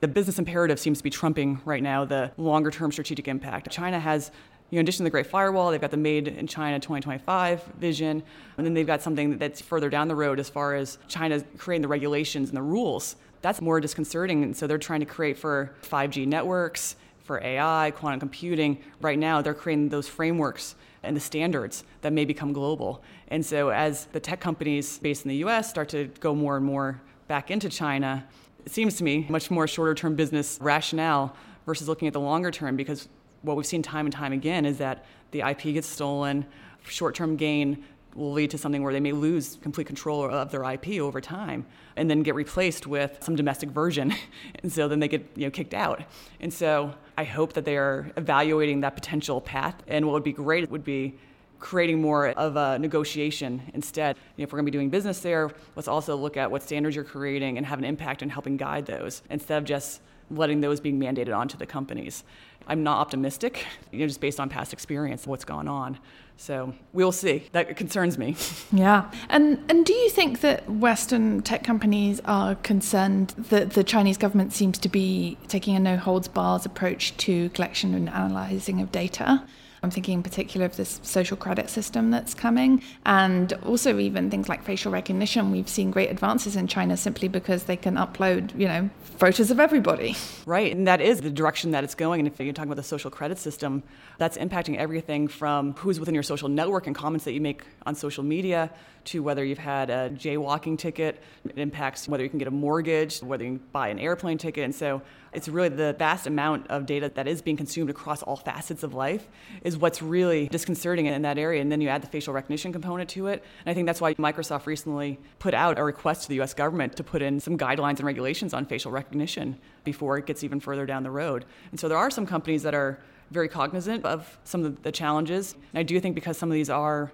The 0.00 0.08
business 0.08 0.38
imperative 0.38 0.80
seems 0.80 0.96
to 0.96 1.04
be 1.04 1.10
trumping 1.10 1.60
right 1.66 1.82
now 1.82 2.06
the 2.06 2.32
longer 2.38 2.70
term 2.70 2.90
strategic 2.90 3.28
impact. 3.28 3.70
China 3.70 4.00
has 4.00 4.30
you 4.70 4.76
know, 4.76 4.80
in 4.80 4.84
addition 4.86 5.00
to 5.00 5.04
the 5.04 5.10
Great 5.10 5.26
Firewall, 5.26 5.72
they've 5.72 5.80
got 5.80 5.90
the 5.90 5.98
Made 5.98 6.26
in 6.26 6.46
China 6.46 6.78
2025 6.78 7.62
vision, 7.78 8.22
and 8.56 8.66
then 8.66 8.72
they've 8.72 8.86
got 8.86 9.02
something 9.02 9.36
that's 9.36 9.60
further 9.60 9.90
down 9.90 10.08
the 10.08 10.14
road 10.14 10.40
as 10.40 10.48
far 10.48 10.74
as 10.74 10.96
China 11.08 11.42
creating 11.58 11.82
the 11.82 11.88
regulations 11.88 12.48
and 12.48 12.56
the 12.56 12.62
rules. 12.62 13.16
That's 13.42 13.60
more 13.60 13.78
disconcerting, 13.78 14.42
and 14.42 14.56
so 14.56 14.66
they're 14.66 14.78
trying 14.78 15.00
to 15.00 15.06
create 15.06 15.36
for 15.36 15.74
5G 15.82 16.26
networks, 16.26 16.96
for 17.28 17.44
AI, 17.44 17.92
quantum 17.94 18.18
computing. 18.18 18.78
Right 19.02 19.18
now, 19.18 19.42
they're 19.42 19.54
creating 19.54 19.90
those 19.90 20.08
frameworks 20.08 20.74
and 21.02 21.14
the 21.14 21.20
standards 21.20 21.84
that 22.00 22.12
may 22.12 22.24
become 22.24 22.54
global. 22.54 23.02
And 23.28 23.44
so, 23.44 23.68
as 23.68 24.06
the 24.06 24.18
tech 24.18 24.40
companies 24.40 24.98
based 24.98 25.26
in 25.26 25.28
the 25.28 25.36
US 25.44 25.68
start 25.68 25.90
to 25.90 26.06
go 26.20 26.34
more 26.34 26.56
and 26.56 26.64
more 26.64 27.02
back 27.28 27.50
into 27.50 27.68
China, 27.68 28.26
it 28.64 28.72
seems 28.72 28.96
to 28.96 29.04
me 29.04 29.26
much 29.28 29.50
more 29.50 29.68
shorter 29.68 29.94
term 29.94 30.16
business 30.16 30.58
rationale 30.60 31.36
versus 31.66 31.86
looking 31.86 32.08
at 32.08 32.14
the 32.14 32.20
longer 32.20 32.50
term 32.50 32.76
because 32.76 33.08
what 33.42 33.58
we've 33.58 33.66
seen 33.66 33.82
time 33.82 34.06
and 34.06 34.12
time 34.12 34.32
again 34.32 34.64
is 34.64 34.78
that 34.78 35.04
the 35.30 35.40
IP 35.40 35.74
gets 35.74 35.86
stolen, 35.86 36.46
short 36.82 37.14
term 37.14 37.36
gain 37.36 37.84
will 38.18 38.32
lead 38.32 38.50
to 38.50 38.58
something 38.58 38.82
where 38.82 38.92
they 38.92 39.00
may 39.00 39.12
lose 39.12 39.58
complete 39.62 39.86
control 39.86 40.28
of 40.28 40.50
their 40.50 40.64
IP 40.70 41.00
over 41.00 41.20
time 41.20 41.64
and 41.96 42.10
then 42.10 42.22
get 42.22 42.34
replaced 42.34 42.86
with 42.86 43.18
some 43.22 43.36
domestic 43.36 43.70
version. 43.70 44.14
and 44.62 44.72
so 44.72 44.88
then 44.88 45.00
they 45.00 45.08
get 45.08 45.26
you 45.36 45.44
know, 45.44 45.50
kicked 45.50 45.74
out. 45.74 46.02
And 46.40 46.52
so 46.52 46.94
I 47.16 47.24
hope 47.24 47.54
that 47.54 47.64
they 47.64 47.76
are 47.76 48.10
evaluating 48.16 48.80
that 48.80 48.94
potential 48.94 49.40
path. 49.40 49.82
And 49.86 50.06
what 50.06 50.12
would 50.12 50.24
be 50.24 50.32
great 50.32 50.70
would 50.70 50.84
be 50.84 51.14
creating 51.60 52.00
more 52.00 52.28
of 52.28 52.56
a 52.56 52.78
negotiation 52.78 53.62
instead. 53.74 54.16
You 54.36 54.42
know, 54.42 54.44
if 54.44 54.52
we're 54.52 54.58
going 54.58 54.66
to 54.66 54.72
be 54.72 54.78
doing 54.78 54.90
business 54.90 55.20
there, 55.20 55.50
let's 55.76 55.88
also 55.88 56.16
look 56.16 56.36
at 56.36 56.50
what 56.50 56.62
standards 56.62 56.94
you're 56.94 57.04
creating 57.04 57.56
and 57.56 57.66
have 57.66 57.78
an 57.78 57.84
impact 57.84 58.22
in 58.22 58.28
helping 58.28 58.56
guide 58.56 58.86
those 58.86 59.22
instead 59.30 59.58
of 59.58 59.64
just 59.64 60.00
letting 60.30 60.60
those 60.60 60.80
being 60.80 61.00
mandated 61.00 61.36
onto 61.36 61.56
the 61.56 61.66
companies. 61.66 62.24
I'm 62.68 62.82
not 62.82 62.98
optimistic, 62.98 63.66
you 63.92 64.00
know, 64.00 64.06
just 64.06 64.20
based 64.20 64.38
on 64.38 64.48
past 64.48 64.72
experience 64.72 65.26
what's 65.26 65.44
gone 65.44 65.68
on. 65.68 65.98
So 66.36 66.72
we'll 66.92 67.10
see. 67.10 67.48
That 67.52 67.76
concerns 67.76 68.16
me. 68.16 68.36
Yeah. 68.70 69.10
And 69.30 69.58
and 69.68 69.86
do 69.86 69.94
you 69.94 70.10
think 70.10 70.40
that 70.42 70.68
Western 70.70 71.42
tech 71.42 71.64
companies 71.64 72.20
are 72.26 72.54
concerned 72.56 73.30
that 73.50 73.70
the 73.70 73.82
Chinese 73.82 74.18
government 74.18 74.52
seems 74.52 74.78
to 74.78 74.88
be 74.88 75.38
taking 75.48 75.74
a 75.74 75.80
no 75.80 75.96
holds 75.96 76.28
bars 76.28 76.66
approach 76.66 77.16
to 77.18 77.48
collection 77.50 77.94
and 77.94 78.08
analyzing 78.10 78.80
of 78.80 78.92
data? 78.92 79.42
I'm 79.88 79.92
thinking 79.92 80.18
in 80.18 80.22
particular 80.22 80.66
of 80.66 80.76
this 80.76 81.00
social 81.02 81.38
credit 81.38 81.70
system 81.70 82.10
that's 82.10 82.34
coming, 82.34 82.82
and 83.06 83.54
also 83.64 83.98
even 83.98 84.28
things 84.28 84.46
like 84.46 84.62
facial 84.62 84.92
recognition. 84.92 85.50
We've 85.50 85.66
seen 85.66 85.90
great 85.90 86.10
advances 86.10 86.56
in 86.56 86.66
China 86.66 86.94
simply 86.94 87.26
because 87.26 87.62
they 87.64 87.76
can 87.78 87.94
upload, 87.94 88.54
you 88.54 88.68
know, 88.68 88.90
photos 89.16 89.50
of 89.50 89.58
everybody. 89.58 90.14
Right, 90.44 90.76
and 90.76 90.86
that 90.86 91.00
is 91.00 91.22
the 91.22 91.30
direction 91.30 91.70
that 91.70 91.84
it's 91.84 91.94
going. 91.94 92.20
And 92.20 92.28
if 92.28 92.38
you're 92.38 92.52
talking 92.52 92.68
about 92.70 92.76
the 92.76 92.82
social 92.82 93.10
credit 93.10 93.38
system, 93.38 93.82
that's 94.18 94.36
impacting 94.36 94.76
everything 94.76 95.26
from 95.26 95.72
who's 95.72 95.98
within 95.98 96.12
your 96.12 96.22
social 96.22 96.50
network 96.50 96.86
and 96.86 96.94
comments 96.94 97.24
that 97.24 97.32
you 97.32 97.40
make 97.40 97.62
on 97.86 97.94
social 97.94 98.22
media 98.22 98.70
to 99.04 99.22
whether 99.22 99.42
you've 99.42 99.56
had 99.56 99.88
a 99.88 100.10
jaywalking 100.10 100.76
ticket. 100.76 101.22
It 101.46 101.58
impacts 101.58 102.06
whether 102.08 102.22
you 102.22 102.28
can 102.28 102.38
get 102.38 102.48
a 102.48 102.50
mortgage, 102.50 103.20
whether 103.20 103.42
you 103.42 103.58
buy 103.72 103.88
an 103.88 103.98
airplane 103.98 104.36
ticket. 104.36 104.64
And 104.64 104.74
so 104.74 105.00
it's 105.32 105.48
really 105.48 105.70
the 105.70 105.94
vast 105.98 106.26
amount 106.26 106.66
of 106.68 106.84
data 106.84 107.10
that 107.14 107.26
is 107.26 107.40
being 107.40 107.56
consumed 107.56 107.88
across 107.88 108.22
all 108.22 108.36
facets 108.36 108.82
of 108.82 108.92
life 108.92 109.26
is 109.62 109.77
what's 109.80 110.02
really 110.02 110.48
disconcerting 110.48 111.06
in 111.06 111.22
that 111.22 111.38
area. 111.38 111.60
And 111.60 111.70
then 111.70 111.80
you 111.80 111.88
add 111.88 112.02
the 112.02 112.06
facial 112.06 112.32
recognition 112.32 112.72
component 112.72 113.08
to 113.10 113.28
it. 113.28 113.44
And 113.64 113.70
I 113.70 113.74
think 113.74 113.86
that's 113.86 114.00
why 114.00 114.14
Microsoft 114.14 114.66
recently 114.66 115.18
put 115.38 115.54
out 115.54 115.78
a 115.78 115.84
request 115.84 116.22
to 116.22 116.28
the 116.28 116.40
US 116.40 116.54
government 116.54 116.96
to 116.96 117.04
put 117.04 117.22
in 117.22 117.40
some 117.40 117.56
guidelines 117.56 117.98
and 117.98 118.04
regulations 118.04 118.54
on 118.54 118.64
facial 118.64 118.90
recognition 118.90 119.58
before 119.84 120.18
it 120.18 120.26
gets 120.26 120.44
even 120.44 120.60
further 120.60 120.86
down 120.86 121.02
the 121.02 121.10
road. 121.10 121.44
And 121.70 121.78
so 121.78 121.88
there 121.88 121.98
are 121.98 122.10
some 122.10 122.26
companies 122.26 122.62
that 122.62 122.74
are 122.74 122.98
very 123.30 123.48
cognizant 123.48 124.04
of 124.04 124.38
some 124.44 124.64
of 124.64 124.82
the 124.82 124.92
challenges. 124.92 125.54
And 125.72 125.80
I 125.80 125.82
do 125.82 126.00
think 126.00 126.14
because 126.14 126.38
some 126.38 126.50
of 126.50 126.54
these 126.54 126.70
are 126.70 127.12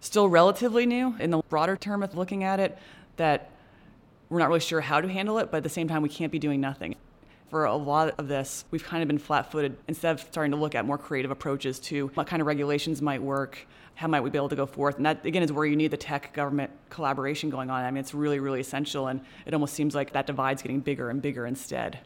still 0.00 0.28
relatively 0.28 0.86
new 0.86 1.14
in 1.20 1.30
the 1.30 1.38
broader 1.48 1.76
term 1.76 2.02
of 2.02 2.16
looking 2.16 2.42
at 2.42 2.58
it, 2.58 2.76
that 3.16 3.50
we're 4.28 4.38
not 4.38 4.48
really 4.48 4.60
sure 4.60 4.80
how 4.80 5.00
to 5.00 5.08
handle 5.08 5.38
it, 5.38 5.50
but 5.50 5.58
at 5.58 5.62
the 5.62 5.68
same 5.68 5.88
time, 5.88 6.02
we 6.02 6.08
can't 6.08 6.32
be 6.32 6.38
doing 6.38 6.60
nothing. 6.60 6.96
For 7.52 7.66
a 7.66 7.76
lot 7.76 8.14
of 8.16 8.28
this, 8.28 8.64
we've 8.70 8.82
kind 8.82 9.02
of 9.02 9.08
been 9.08 9.18
flat 9.18 9.52
footed 9.52 9.76
instead 9.86 10.14
of 10.14 10.22
starting 10.22 10.52
to 10.52 10.56
look 10.56 10.74
at 10.74 10.86
more 10.86 10.96
creative 10.96 11.30
approaches 11.30 11.78
to 11.78 12.06
what 12.14 12.26
kind 12.26 12.40
of 12.40 12.46
regulations 12.46 13.02
might 13.02 13.22
work, 13.22 13.66
how 13.94 14.08
might 14.08 14.22
we 14.22 14.30
be 14.30 14.38
able 14.38 14.48
to 14.48 14.56
go 14.56 14.64
forth? 14.64 14.96
And 14.96 15.04
that, 15.04 15.26
again, 15.26 15.42
is 15.42 15.52
where 15.52 15.66
you 15.66 15.76
need 15.76 15.90
the 15.90 15.98
tech 15.98 16.32
government 16.32 16.70
collaboration 16.88 17.50
going 17.50 17.68
on. 17.68 17.84
I 17.84 17.90
mean, 17.90 18.00
it's 18.00 18.14
really, 18.14 18.38
really 18.38 18.60
essential. 18.60 19.08
And 19.08 19.20
it 19.44 19.52
almost 19.52 19.74
seems 19.74 19.94
like 19.94 20.14
that 20.14 20.26
divide's 20.26 20.62
getting 20.62 20.80
bigger 20.80 21.10
and 21.10 21.20
bigger 21.20 21.44
instead. 21.44 21.98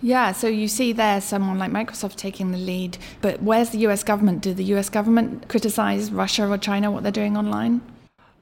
Yeah, 0.00 0.30
so 0.30 0.46
you 0.46 0.68
see 0.68 0.92
there 0.92 1.20
someone 1.20 1.58
like 1.58 1.72
Microsoft 1.72 2.14
taking 2.14 2.52
the 2.52 2.58
lead, 2.58 2.96
but 3.20 3.42
where's 3.42 3.70
the 3.70 3.78
US 3.88 4.04
government? 4.04 4.40
Do 4.40 4.54
the 4.54 4.64
US 4.76 4.88
government 4.88 5.48
criticize 5.48 6.12
Russia 6.12 6.46
or 6.46 6.58
China 6.58 6.92
what 6.92 7.02
they're 7.02 7.10
doing 7.10 7.36
online? 7.36 7.80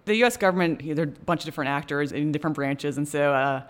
The 0.05 0.17
US 0.25 0.37
government, 0.37 0.83
there 0.85 1.07
are 1.07 1.09
a 1.09 1.25
bunch 1.25 1.41
of 1.41 1.47
different 1.47 1.71
actors 1.71 2.13
in 2.13 2.33
different 2.33 2.55
branches, 2.55 2.99
and 2.99 3.09
so 3.09 3.33
uh, 3.33 3.63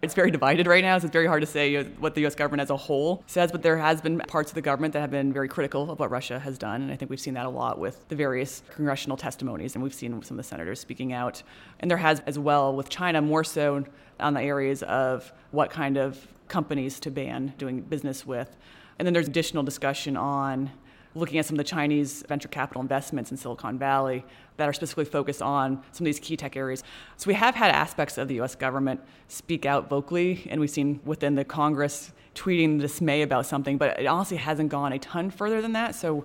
it's 0.00 0.14
very 0.14 0.30
divided 0.30 0.66
right 0.66 0.84
now, 0.84 0.96
so 0.98 1.06
it's 1.06 1.12
very 1.12 1.26
hard 1.26 1.40
to 1.40 1.46
say 1.46 1.82
what 1.82 2.14
the 2.14 2.20
U.S. 2.22 2.34
government 2.34 2.60
as 2.60 2.70
a 2.70 2.76
whole 2.76 3.24
says. 3.26 3.50
But 3.50 3.62
there 3.62 3.78
has 3.78 4.00
been 4.00 4.18
parts 4.20 4.50
of 4.50 4.54
the 4.54 4.62
government 4.62 4.92
that 4.92 5.00
have 5.00 5.10
been 5.10 5.32
very 5.32 5.48
critical 5.48 5.90
of 5.90 5.98
what 5.98 6.10
Russia 6.10 6.38
has 6.38 6.56
done, 6.56 6.82
and 6.82 6.92
I 6.92 6.96
think 6.96 7.10
we've 7.10 7.20
seen 7.20 7.34
that 7.34 7.46
a 7.46 7.50
lot 7.50 7.78
with 7.78 8.06
the 8.08 8.14
various 8.14 8.62
congressional 8.70 9.16
testimonies, 9.16 9.74
and 9.74 9.82
we've 9.82 9.94
seen 9.94 10.22
some 10.22 10.38
of 10.38 10.44
the 10.44 10.48
senators 10.48 10.78
speaking 10.78 11.12
out. 11.12 11.42
And 11.80 11.90
there 11.90 11.98
has 11.98 12.20
as 12.26 12.38
well 12.38 12.74
with 12.74 12.88
China 12.88 13.20
more 13.20 13.42
so 13.42 13.84
on 14.20 14.34
the 14.34 14.42
areas 14.42 14.84
of 14.84 15.32
what 15.50 15.70
kind 15.70 15.96
of 15.96 16.28
companies 16.46 17.00
to 17.00 17.10
ban 17.10 17.54
doing 17.58 17.80
business 17.80 18.24
with, 18.24 18.56
and 18.98 19.06
then 19.06 19.14
there's 19.14 19.28
additional 19.28 19.64
discussion 19.64 20.16
on 20.16 20.70
looking 21.14 21.38
at 21.38 21.46
some 21.46 21.54
of 21.54 21.58
the 21.58 21.64
Chinese 21.64 22.24
venture 22.28 22.48
capital 22.48 22.82
investments 22.82 23.30
in 23.30 23.36
Silicon 23.36 23.78
Valley 23.78 24.24
that 24.56 24.68
are 24.68 24.72
specifically 24.72 25.04
focused 25.04 25.42
on 25.42 25.82
some 25.92 26.04
of 26.04 26.06
these 26.06 26.20
key 26.20 26.36
tech 26.36 26.56
areas. 26.56 26.82
So 27.16 27.28
we 27.28 27.34
have 27.34 27.54
had 27.54 27.70
aspects 27.70 28.18
of 28.18 28.28
the 28.28 28.40
US 28.40 28.54
government 28.54 29.00
speak 29.28 29.66
out 29.66 29.88
vocally, 29.88 30.46
and 30.50 30.60
we've 30.60 30.70
seen 30.70 31.00
within 31.04 31.34
the 31.34 31.44
Congress 31.44 32.12
tweeting 32.34 32.80
dismay 32.80 33.22
about 33.22 33.46
something, 33.46 33.78
but 33.78 33.98
it 33.98 34.06
honestly 34.06 34.36
hasn't 34.36 34.68
gone 34.68 34.92
a 34.92 34.98
ton 34.98 35.30
further 35.30 35.60
than 35.60 35.72
that. 35.72 35.94
So, 35.94 36.24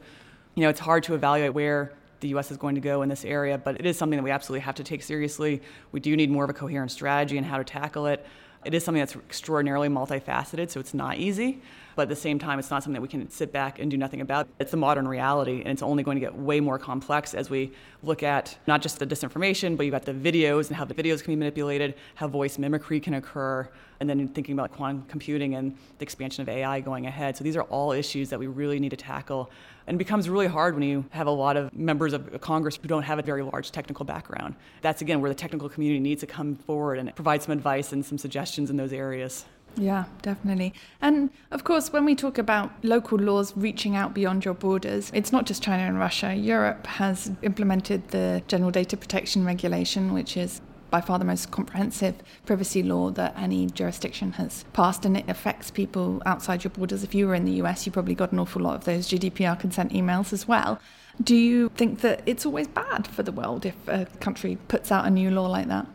you 0.55 0.63
know, 0.63 0.69
it's 0.69 0.79
hard 0.79 1.03
to 1.03 1.15
evaluate 1.15 1.53
where 1.53 1.93
the 2.19 2.29
US 2.29 2.51
is 2.51 2.57
going 2.57 2.75
to 2.75 2.81
go 2.81 3.01
in 3.01 3.09
this 3.09 3.25
area, 3.25 3.57
but 3.57 3.79
it 3.79 3.85
is 3.85 3.97
something 3.97 4.17
that 4.17 4.23
we 4.23 4.31
absolutely 4.31 4.61
have 4.61 4.75
to 4.75 4.83
take 4.83 5.03
seriously. 5.03 5.61
We 5.91 5.99
do 5.99 6.15
need 6.15 6.31
more 6.31 6.43
of 6.43 6.49
a 6.49 6.53
coherent 6.53 6.91
strategy 6.91 7.37
and 7.37 7.45
how 7.45 7.57
to 7.57 7.63
tackle 7.63 8.07
it. 8.07 8.25
It 8.65 8.73
is 8.73 8.83
something 8.83 9.01
that's 9.01 9.15
extraordinarily 9.15 9.89
multifaceted, 9.89 10.69
so 10.69 10.79
it's 10.79 10.93
not 10.93 11.17
easy. 11.17 11.61
But 11.95 12.03
at 12.03 12.09
the 12.09 12.15
same 12.15 12.39
time, 12.39 12.57
it's 12.57 12.71
not 12.71 12.81
something 12.81 12.93
that 12.93 13.01
we 13.01 13.07
can 13.07 13.29
sit 13.29 13.51
back 13.51 13.77
and 13.77 13.91
do 13.91 13.97
nothing 13.97 14.21
about. 14.21 14.47
It's 14.59 14.71
the 14.71 14.77
modern 14.77 15.07
reality, 15.07 15.59
and 15.59 15.67
it's 15.67 15.83
only 15.83 16.01
going 16.01 16.15
to 16.15 16.21
get 16.21 16.35
way 16.35 16.59
more 16.59 16.79
complex 16.79 17.35
as 17.35 17.49
we 17.49 17.71
look 18.01 18.23
at 18.23 18.57
not 18.65 18.81
just 18.81 18.97
the 18.97 19.05
disinformation, 19.05 19.77
but 19.77 19.85
you've 19.85 19.91
got 19.91 20.03
the 20.03 20.13
videos 20.13 20.69
and 20.69 20.75
how 20.75 20.85
the 20.85 20.95
videos 20.95 21.23
can 21.23 21.33
be 21.33 21.35
manipulated, 21.35 21.93
how 22.15 22.27
voice 22.27 22.57
mimicry 22.57 22.99
can 22.99 23.13
occur, 23.15 23.69
and 23.99 24.09
then 24.09 24.27
thinking 24.29 24.53
about 24.53 24.71
quantum 24.71 25.03
computing 25.07 25.53
and 25.55 25.77
the 25.99 26.03
expansion 26.03 26.41
of 26.41 26.49
AI 26.49 26.79
going 26.79 27.05
ahead. 27.05 27.37
So 27.37 27.43
these 27.43 27.55
are 27.55 27.63
all 27.63 27.91
issues 27.91 28.29
that 28.31 28.39
we 28.39 28.47
really 28.47 28.79
need 28.79 28.89
to 28.89 28.97
tackle. 28.97 29.51
And 29.87 29.95
it 29.95 29.97
becomes 29.97 30.29
really 30.29 30.47
hard 30.47 30.75
when 30.75 30.83
you 30.83 31.05
have 31.09 31.27
a 31.27 31.31
lot 31.31 31.57
of 31.57 31.73
members 31.73 32.13
of 32.13 32.39
Congress 32.41 32.77
who 32.81 32.87
don't 32.87 33.03
have 33.03 33.19
a 33.19 33.21
very 33.21 33.43
large 33.43 33.71
technical 33.71 34.05
background. 34.05 34.55
That's 34.81 35.01
again 35.01 35.21
where 35.21 35.29
the 35.29 35.35
technical 35.35 35.69
community 35.69 35.99
needs 35.99 36.21
to 36.21 36.27
come 36.27 36.55
forward 36.55 36.99
and 36.99 37.13
provide 37.15 37.43
some 37.43 37.51
advice 37.51 37.91
and 37.91 38.05
some 38.05 38.17
suggestions 38.17 38.69
in 38.69 38.77
those 38.77 38.93
areas. 38.93 39.45
Yeah, 39.75 40.05
definitely. 40.21 40.73
And 41.01 41.31
of 41.51 41.63
course, 41.63 41.91
when 41.91 42.05
we 42.05 42.15
talk 42.15 42.37
about 42.37 42.71
local 42.83 43.17
laws 43.17 43.53
reaching 43.57 43.95
out 43.95 44.13
beyond 44.13 44.45
your 44.45 44.53
borders, 44.53 45.09
it's 45.13 45.31
not 45.31 45.45
just 45.45 45.63
China 45.63 45.83
and 45.83 45.97
Russia. 45.97 46.33
Europe 46.33 46.85
has 46.85 47.31
implemented 47.41 48.09
the 48.09 48.43
General 48.47 48.71
Data 48.71 48.95
Protection 48.97 49.45
Regulation, 49.45 50.13
which 50.13 50.37
is 50.37 50.61
by 50.93 51.01
far 51.01 51.17
the 51.17 51.25
most 51.25 51.49
comprehensive 51.49 52.13
privacy 52.45 52.83
law 52.83 53.09
that 53.09 53.33
any 53.35 53.65
jurisdiction 53.65 54.33
has 54.33 54.63
passed, 54.73 55.05
and 55.05 55.17
it 55.17 55.27
affects 55.27 55.71
people 55.71 56.21
outside 56.23 56.63
your 56.63 56.69
borders. 56.69 57.03
If 57.03 57.15
you 57.15 57.25
were 57.25 57.33
in 57.33 57.45
the 57.45 57.53
US, 57.63 57.87
you 57.87 57.91
probably 57.91 58.13
got 58.13 58.31
an 58.31 58.37
awful 58.37 58.61
lot 58.61 58.75
of 58.75 58.83
those 58.85 59.09
GDPR 59.09 59.59
consent 59.59 59.91
emails 59.91 60.31
as 60.31 60.47
well. 60.47 60.79
Do 61.19 61.35
you 61.35 61.69
think 61.69 62.01
that 62.01 62.21
it's 62.27 62.45
always 62.45 62.67
bad 62.67 63.07
for 63.07 63.23
the 63.23 63.31
world 63.31 63.65
if 63.65 63.75
a 63.87 64.05
country 64.19 64.59
puts 64.67 64.91
out 64.91 65.07
a 65.07 65.09
new 65.09 65.31
law 65.31 65.47
like 65.47 65.67
that? 65.67 65.87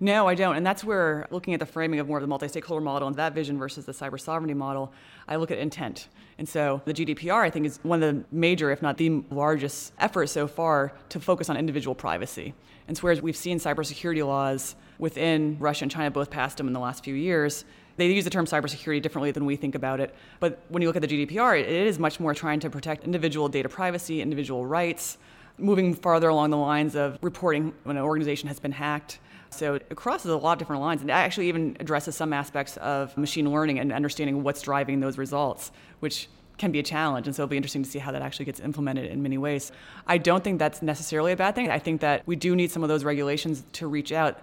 No, 0.00 0.26
I 0.26 0.34
don't. 0.34 0.56
And 0.56 0.66
that's 0.66 0.84
where 0.84 1.26
looking 1.30 1.54
at 1.54 1.60
the 1.60 1.66
framing 1.66 2.00
of 2.00 2.08
more 2.08 2.18
of 2.18 2.22
the 2.22 2.28
multi 2.28 2.48
stakeholder 2.48 2.84
model 2.84 3.08
and 3.08 3.16
that 3.16 3.34
vision 3.34 3.58
versus 3.58 3.84
the 3.84 3.92
cyber 3.92 4.20
sovereignty 4.20 4.54
model, 4.54 4.92
I 5.28 5.36
look 5.36 5.50
at 5.50 5.58
intent. 5.58 6.08
And 6.38 6.48
so 6.48 6.82
the 6.84 6.92
GDPR, 6.92 7.42
I 7.42 7.50
think, 7.50 7.66
is 7.66 7.78
one 7.82 8.02
of 8.02 8.14
the 8.14 8.24
major, 8.32 8.70
if 8.70 8.82
not 8.82 8.96
the 8.96 9.22
largest 9.30 9.92
efforts 9.98 10.32
so 10.32 10.46
far 10.46 10.92
to 11.10 11.20
focus 11.20 11.48
on 11.48 11.56
individual 11.56 11.94
privacy. 11.94 12.54
And 12.88 12.96
so 12.96 13.02
whereas 13.02 13.22
we've 13.22 13.36
seen 13.36 13.58
cybersecurity 13.58 14.26
laws 14.26 14.76
within 14.98 15.56
Russia 15.58 15.84
and 15.84 15.90
China 15.90 16.10
both 16.10 16.30
passed 16.30 16.58
them 16.58 16.66
in 16.66 16.72
the 16.72 16.80
last 16.80 17.04
few 17.04 17.14
years, 17.14 17.64
they 17.96 18.10
use 18.10 18.24
the 18.24 18.30
term 18.30 18.44
cybersecurity 18.44 19.00
differently 19.00 19.30
than 19.30 19.44
we 19.44 19.56
think 19.56 19.74
about 19.74 20.00
it. 20.00 20.14
But 20.40 20.60
when 20.68 20.82
you 20.82 20.88
look 20.88 20.96
at 20.96 21.02
the 21.02 21.26
GDPR, 21.26 21.60
it 21.60 21.68
is 21.68 21.98
much 21.98 22.18
more 22.18 22.34
trying 22.34 22.60
to 22.60 22.70
protect 22.70 23.04
individual 23.04 23.48
data 23.48 23.68
privacy, 23.68 24.20
individual 24.20 24.66
rights, 24.66 25.18
moving 25.58 25.94
farther 25.94 26.28
along 26.28 26.50
the 26.50 26.56
lines 26.56 26.96
of 26.96 27.18
reporting 27.22 27.72
when 27.84 27.96
an 27.96 28.02
organization 28.02 28.48
has 28.48 28.58
been 28.58 28.72
hacked. 28.72 29.20
So 29.56 29.74
it 29.74 29.94
crosses 29.96 30.30
a 30.30 30.36
lot 30.36 30.52
of 30.52 30.58
different 30.58 30.82
lines 30.82 31.00
and 31.00 31.10
actually 31.10 31.48
even 31.48 31.76
addresses 31.80 32.16
some 32.16 32.32
aspects 32.32 32.76
of 32.78 33.16
machine 33.16 33.50
learning 33.50 33.78
and 33.78 33.92
understanding 33.92 34.42
what's 34.42 34.62
driving 34.62 35.00
those 35.00 35.18
results, 35.18 35.72
which 36.00 36.28
can 36.58 36.70
be 36.70 36.78
a 36.78 36.82
challenge. 36.82 37.26
And 37.26 37.34
so 37.34 37.42
it'll 37.42 37.50
be 37.50 37.56
interesting 37.56 37.82
to 37.82 37.90
see 37.90 37.98
how 37.98 38.12
that 38.12 38.22
actually 38.22 38.44
gets 38.44 38.60
implemented 38.60 39.10
in 39.10 39.22
many 39.22 39.38
ways. 39.38 39.72
I 40.06 40.18
don't 40.18 40.44
think 40.44 40.58
that's 40.58 40.82
necessarily 40.82 41.32
a 41.32 41.36
bad 41.36 41.54
thing. 41.54 41.70
I 41.70 41.78
think 41.78 42.00
that 42.00 42.22
we 42.26 42.36
do 42.36 42.54
need 42.54 42.70
some 42.70 42.82
of 42.82 42.88
those 42.88 43.04
regulations 43.04 43.64
to 43.72 43.86
reach 43.86 44.12
out. 44.12 44.40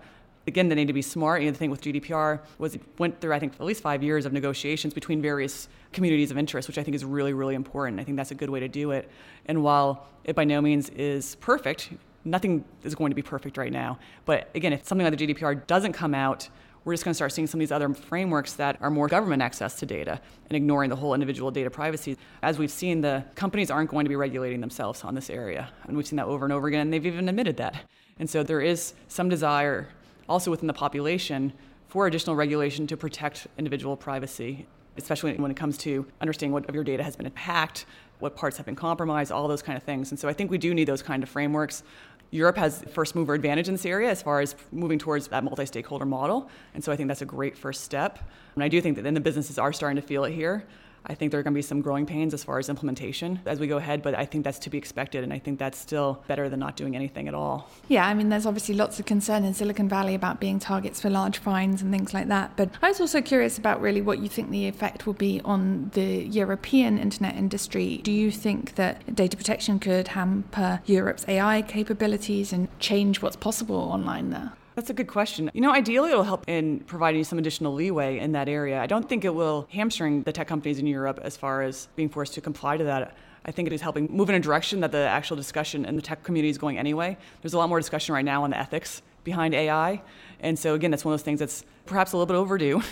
Again, 0.47 0.69
they 0.69 0.76
need 0.76 0.88
to 0.88 0.93
be 0.93 1.04
smart. 1.04 1.41
You 1.41 1.47
know, 1.47 1.52
the 1.52 1.58
thing 1.60 1.69
with 1.69 1.82
GDPR 1.82 2.39
was 2.58 2.76
it 2.76 2.82
went 2.97 3.21
through, 3.21 3.34
I 3.34 3.39
think, 3.39 3.54
at 3.54 3.62
least 3.62 3.82
five 3.82 4.02
years 4.02 4.26
of 4.26 4.34
negotiations 4.34 4.93
between 4.93 5.21
various 5.21 5.69
communities 5.93 6.32
of 6.32 6.38
interest, 6.38 6.67
which 6.67 6.78
I 6.78 6.84
think 6.84 6.95
is 6.95 7.06
really, 7.06 7.34
really 7.34 7.56
important. 7.56 8.00
I 8.00 8.04
think 8.04 8.17
that's 8.17 8.32
a 8.32 8.36
good 8.36 8.50
way 8.50 8.60
to 8.60 8.67
do 8.67 8.91
it. 8.91 9.10
And 9.45 9.63
while 9.63 10.08
it 10.24 10.36
by 10.36 10.43
no 10.43 10.60
means 10.60 10.89
is 10.89 11.36
perfect, 11.36 11.91
nothing 12.24 12.64
is 12.84 12.96
going 12.96 13.12
to 13.12 13.16
be 13.16 13.22
perfect 13.22 13.58
right 13.58 13.72
now. 13.72 14.00
But 14.26 14.50
again, 14.56 14.74
if 14.74 14.88
something 14.88 15.06
like 15.06 15.18
the 15.18 15.28
GDPR 15.28 15.66
doesn't 15.68 15.94
come 15.94 16.14
out, 16.14 16.50
we're 16.84 16.94
just 16.94 17.04
going 17.04 17.12
to 17.12 17.16
start 17.16 17.32
seeing 17.32 17.46
some 17.46 17.60
of 17.60 17.62
these 17.62 17.72
other 17.72 17.94
frameworks 17.94 18.54
that 18.54 18.78
are 18.82 18.90
more 18.90 19.08
government 19.08 19.42
access 19.42 19.76
to 19.80 19.86
data 19.86 20.20
and 20.50 20.58
ignoring 20.58 20.90
the 20.90 20.96
whole 20.96 21.14
individual 21.14 21.52
data 21.52 21.70
privacy. 21.70 22.18
As 22.42 22.58
we've 22.58 22.72
seen, 22.72 23.02
the 23.02 23.24
companies 23.36 23.70
aren't 23.70 23.92
going 23.92 24.06
to 24.06 24.10
be 24.10 24.16
regulating 24.16 24.62
themselves 24.62 25.04
on 25.04 25.14
this 25.14 25.30
area. 25.30 25.70
And 25.88 25.96
we've 25.96 26.08
seen 26.08 26.18
that 26.18 26.26
over 26.26 26.44
and 26.44 26.52
over 26.52 26.68
again, 26.68 26.82
and 26.82 26.94
they've 26.94 27.06
even 27.06 27.30
admitted 27.30 27.58
that. 27.58 27.84
And 28.18 28.28
so 28.30 28.42
there 28.42 28.62
is 28.62 28.94
some 29.08 29.30
desire 29.30 29.90
also 30.28 30.50
within 30.50 30.68
the 30.68 30.74
population 30.74 31.54
for 31.88 32.08
additional 32.08 32.36
regulation 32.36 32.88
to 32.88 32.98
protect 32.98 33.48
individual 33.58 33.96
privacy, 33.96 34.66
especially 34.98 35.36
when 35.36 35.52
it 35.52 35.58
comes 35.58 35.78
to 35.80 36.06
understanding 36.20 36.54
what 36.54 36.68
of 36.68 36.74
your 36.74 36.84
data 36.84 37.04
has 37.04 37.16
been 37.16 37.32
hacked, 37.36 37.86
what 38.20 38.36
parts 38.36 38.58
have 38.58 38.66
been 38.66 38.76
compromised, 38.76 39.32
all 39.32 39.48
those 39.48 39.62
kind 39.62 39.76
of 39.76 39.84
things. 39.84 40.12
And 40.12 40.20
so 40.20 40.30
I 40.30 40.34
think 40.34 40.50
we 40.50 40.58
do 40.58 40.74
need 40.74 40.86
those 40.86 41.02
kind 41.02 41.22
of 41.22 41.30
frameworks. 41.30 41.84
Europe 42.32 42.58
has 42.58 42.84
first 42.94 43.13
mover 43.13 43.34
advantage 43.34 43.67
in 43.67 43.74
this 43.74 43.86
area 43.86 44.10
as 44.10 44.22
far 44.22 44.39
as 44.39 44.56
moving 44.72 44.98
towards 44.98 45.28
that 45.28 45.44
multi 45.44 45.65
stakeholder 45.65 46.06
model. 46.06 46.50
And 46.74 46.84
so 46.84 46.91
I 46.91 46.96
think 46.96 47.08
that's 47.08 47.22
a 47.22 47.26
great 47.26 47.58
first 47.58 47.84
step. 47.84 48.20
And 48.56 48.63
I 48.63 48.70
do 48.70 48.80
think 48.82 48.96
that 48.96 49.02
then 49.04 49.13
the 49.13 49.20
businesses 49.22 49.58
are 49.58 49.74
starting 49.74 50.02
to 50.02 50.02
feel 50.02 50.24
it 50.24 50.32
here. 50.32 50.65
I 51.06 51.16
think 51.16 51.32
there 51.32 51.40
are 51.40 51.44
going 51.44 51.54
to 51.54 51.58
be 51.58 51.62
some 51.62 51.82
growing 51.82 52.06
pains 52.06 52.34
as 52.34 52.44
far 52.44 52.60
as 52.60 52.70
implementation 52.70 53.40
as 53.46 53.60
we 53.60 53.68
go 53.68 53.78
ahead, 53.78 54.02
but 54.02 54.16
I 54.16 54.26
think 54.26 54.44
that's 54.44 54.60
to 54.60 54.70
be 54.70 54.78
expected, 54.78 55.24
and 55.24 55.34
I 55.34 55.40
think 55.40 55.60
that's 55.60 55.78
still 55.78 56.24
better 56.28 56.50
than 56.50 56.60
not 56.60 56.76
doing 56.76 56.96
anything 56.96 57.28
at 57.28 57.34
all. 57.34 57.70
Yeah, 57.88 58.08
I 58.08 58.14
mean, 58.14 58.30
there's 58.30 58.46
obviously 58.46 58.76
lots 58.76 59.00
of 59.00 59.06
concern 59.06 59.44
in 59.44 59.54
Silicon 59.54 59.90
Valley 59.90 60.16
about 60.16 60.40
being 60.40 60.60
targets 60.60 61.02
for 61.02 61.10
large 61.10 61.38
fines 61.38 61.82
and 61.82 61.92
things 61.92 62.14
like 62.14 62.28
that, 62.28 62.56
but 62.56 62.70
I 62.82 62.90
was 62.90 63.02
also 63.02 63.22
curious 63.22 63.58
about 63.58 63.82
really 63.82 64.02
what 64.02 64.20
you 64.20 64.30
think 64.30 64.50
the 64.50 64.68
effect 64.68 65.06
will 65.06 65.14
be 65.14 65.42
on 65.44 65.90
the 65.94 66.24
European 66.26 66.98
internet 66.98 67.36
industry. 67.36 67.98
Do 68.04 68.12
you 68.12 68.32
think 68.32 68.76
that 68.76 69.16
data 69.16 69.36
protection 69.36 69.80
could 69.80 70.10
hamper 70.10 70.82
Europe's 70.86 71.26
AI 71.28 71.62
capabilities 71.64 72.54
and 72.54 72.68
change 72.80 73.22
what's 73.22 73.36
possible 73.36 73.76
online 73.76 74.30
there? 74.30 74.54
That's 74.76 74.90
a 74.90 74.94
good 74.94 75.08
question. 75.08 75.52
You 75.54 75.62
know, 75.62 75.74
ideally, 75.74 76.12
it'll 76.12 76.24
help 76.24 76.48
in 76.48 76.80
providing 76.82 77.24
some 77.26 77.38
additional 77.38 77.74
leeway 77.74 78.20
in 78.20 78.32
that 78.32 78.48
area. 78.48 78.82
I 78.82 78.88
don't 78.88 79.08
think 79.08 79.26
it 79.26 79.36
will 79.36 79.68
hamstring 79.70 80.24
the 80.24 80.32
tech 80.32 80.48
companies 80.48 80.80
in 80.80 80.88
Europe 80.88 81.20
as 81.24 81.36
far 81.36 81.62
as 81.62 81.90
being 81.96 82.08
forced 82.08 82.34
to 82.36 82.42
comply 82.42 82.78
to 82.78 82.84
that. 82.86 83.16
I 83.44 83.52
think 83.52 83.68
it 83.68 83.74
is 83.74 83.82
helping 83.82 84.08
move 84.10 84.30
in 84.30 84.36
a 84.36 84.40
direction 84.40 84.80
that 84.82 84.92
the 84.92 85.00
actual 85.00 85.36
discussion 85.36 85.84
in 85.84 85.96
the 85.96 86.02
tech 86.02 86.24
community 86.24 86.50
is 86.50 86.58
going 86.58 86.78
anyway. 86.78 87.18
There's 87.42 87.54
a 87.54 87.58
lot 87.58 87.68
more 87.68 87.80
discussion 87.80 88.14
right 88.14 88.24
now 88.24 88.44
on 88.44 88.52
the 88.52 88.58
ethics 88.58 89.02
behind 89.24 89.54
AI. 89.54 90.02
And 90.40 90.58
so, 90.58 90.74
again, 90.74 90.92
that's 90.92 91.04
one 91.04 91.14
of 91.14 91.20
those 91.20 91.26
things 91.26 91.40
that's 91.40 91.66
perhaps 91.86 92.14
a 92.14 92.18
little 92.18 92.28
bit 92.28 92.38
overdue. 92.38 92.82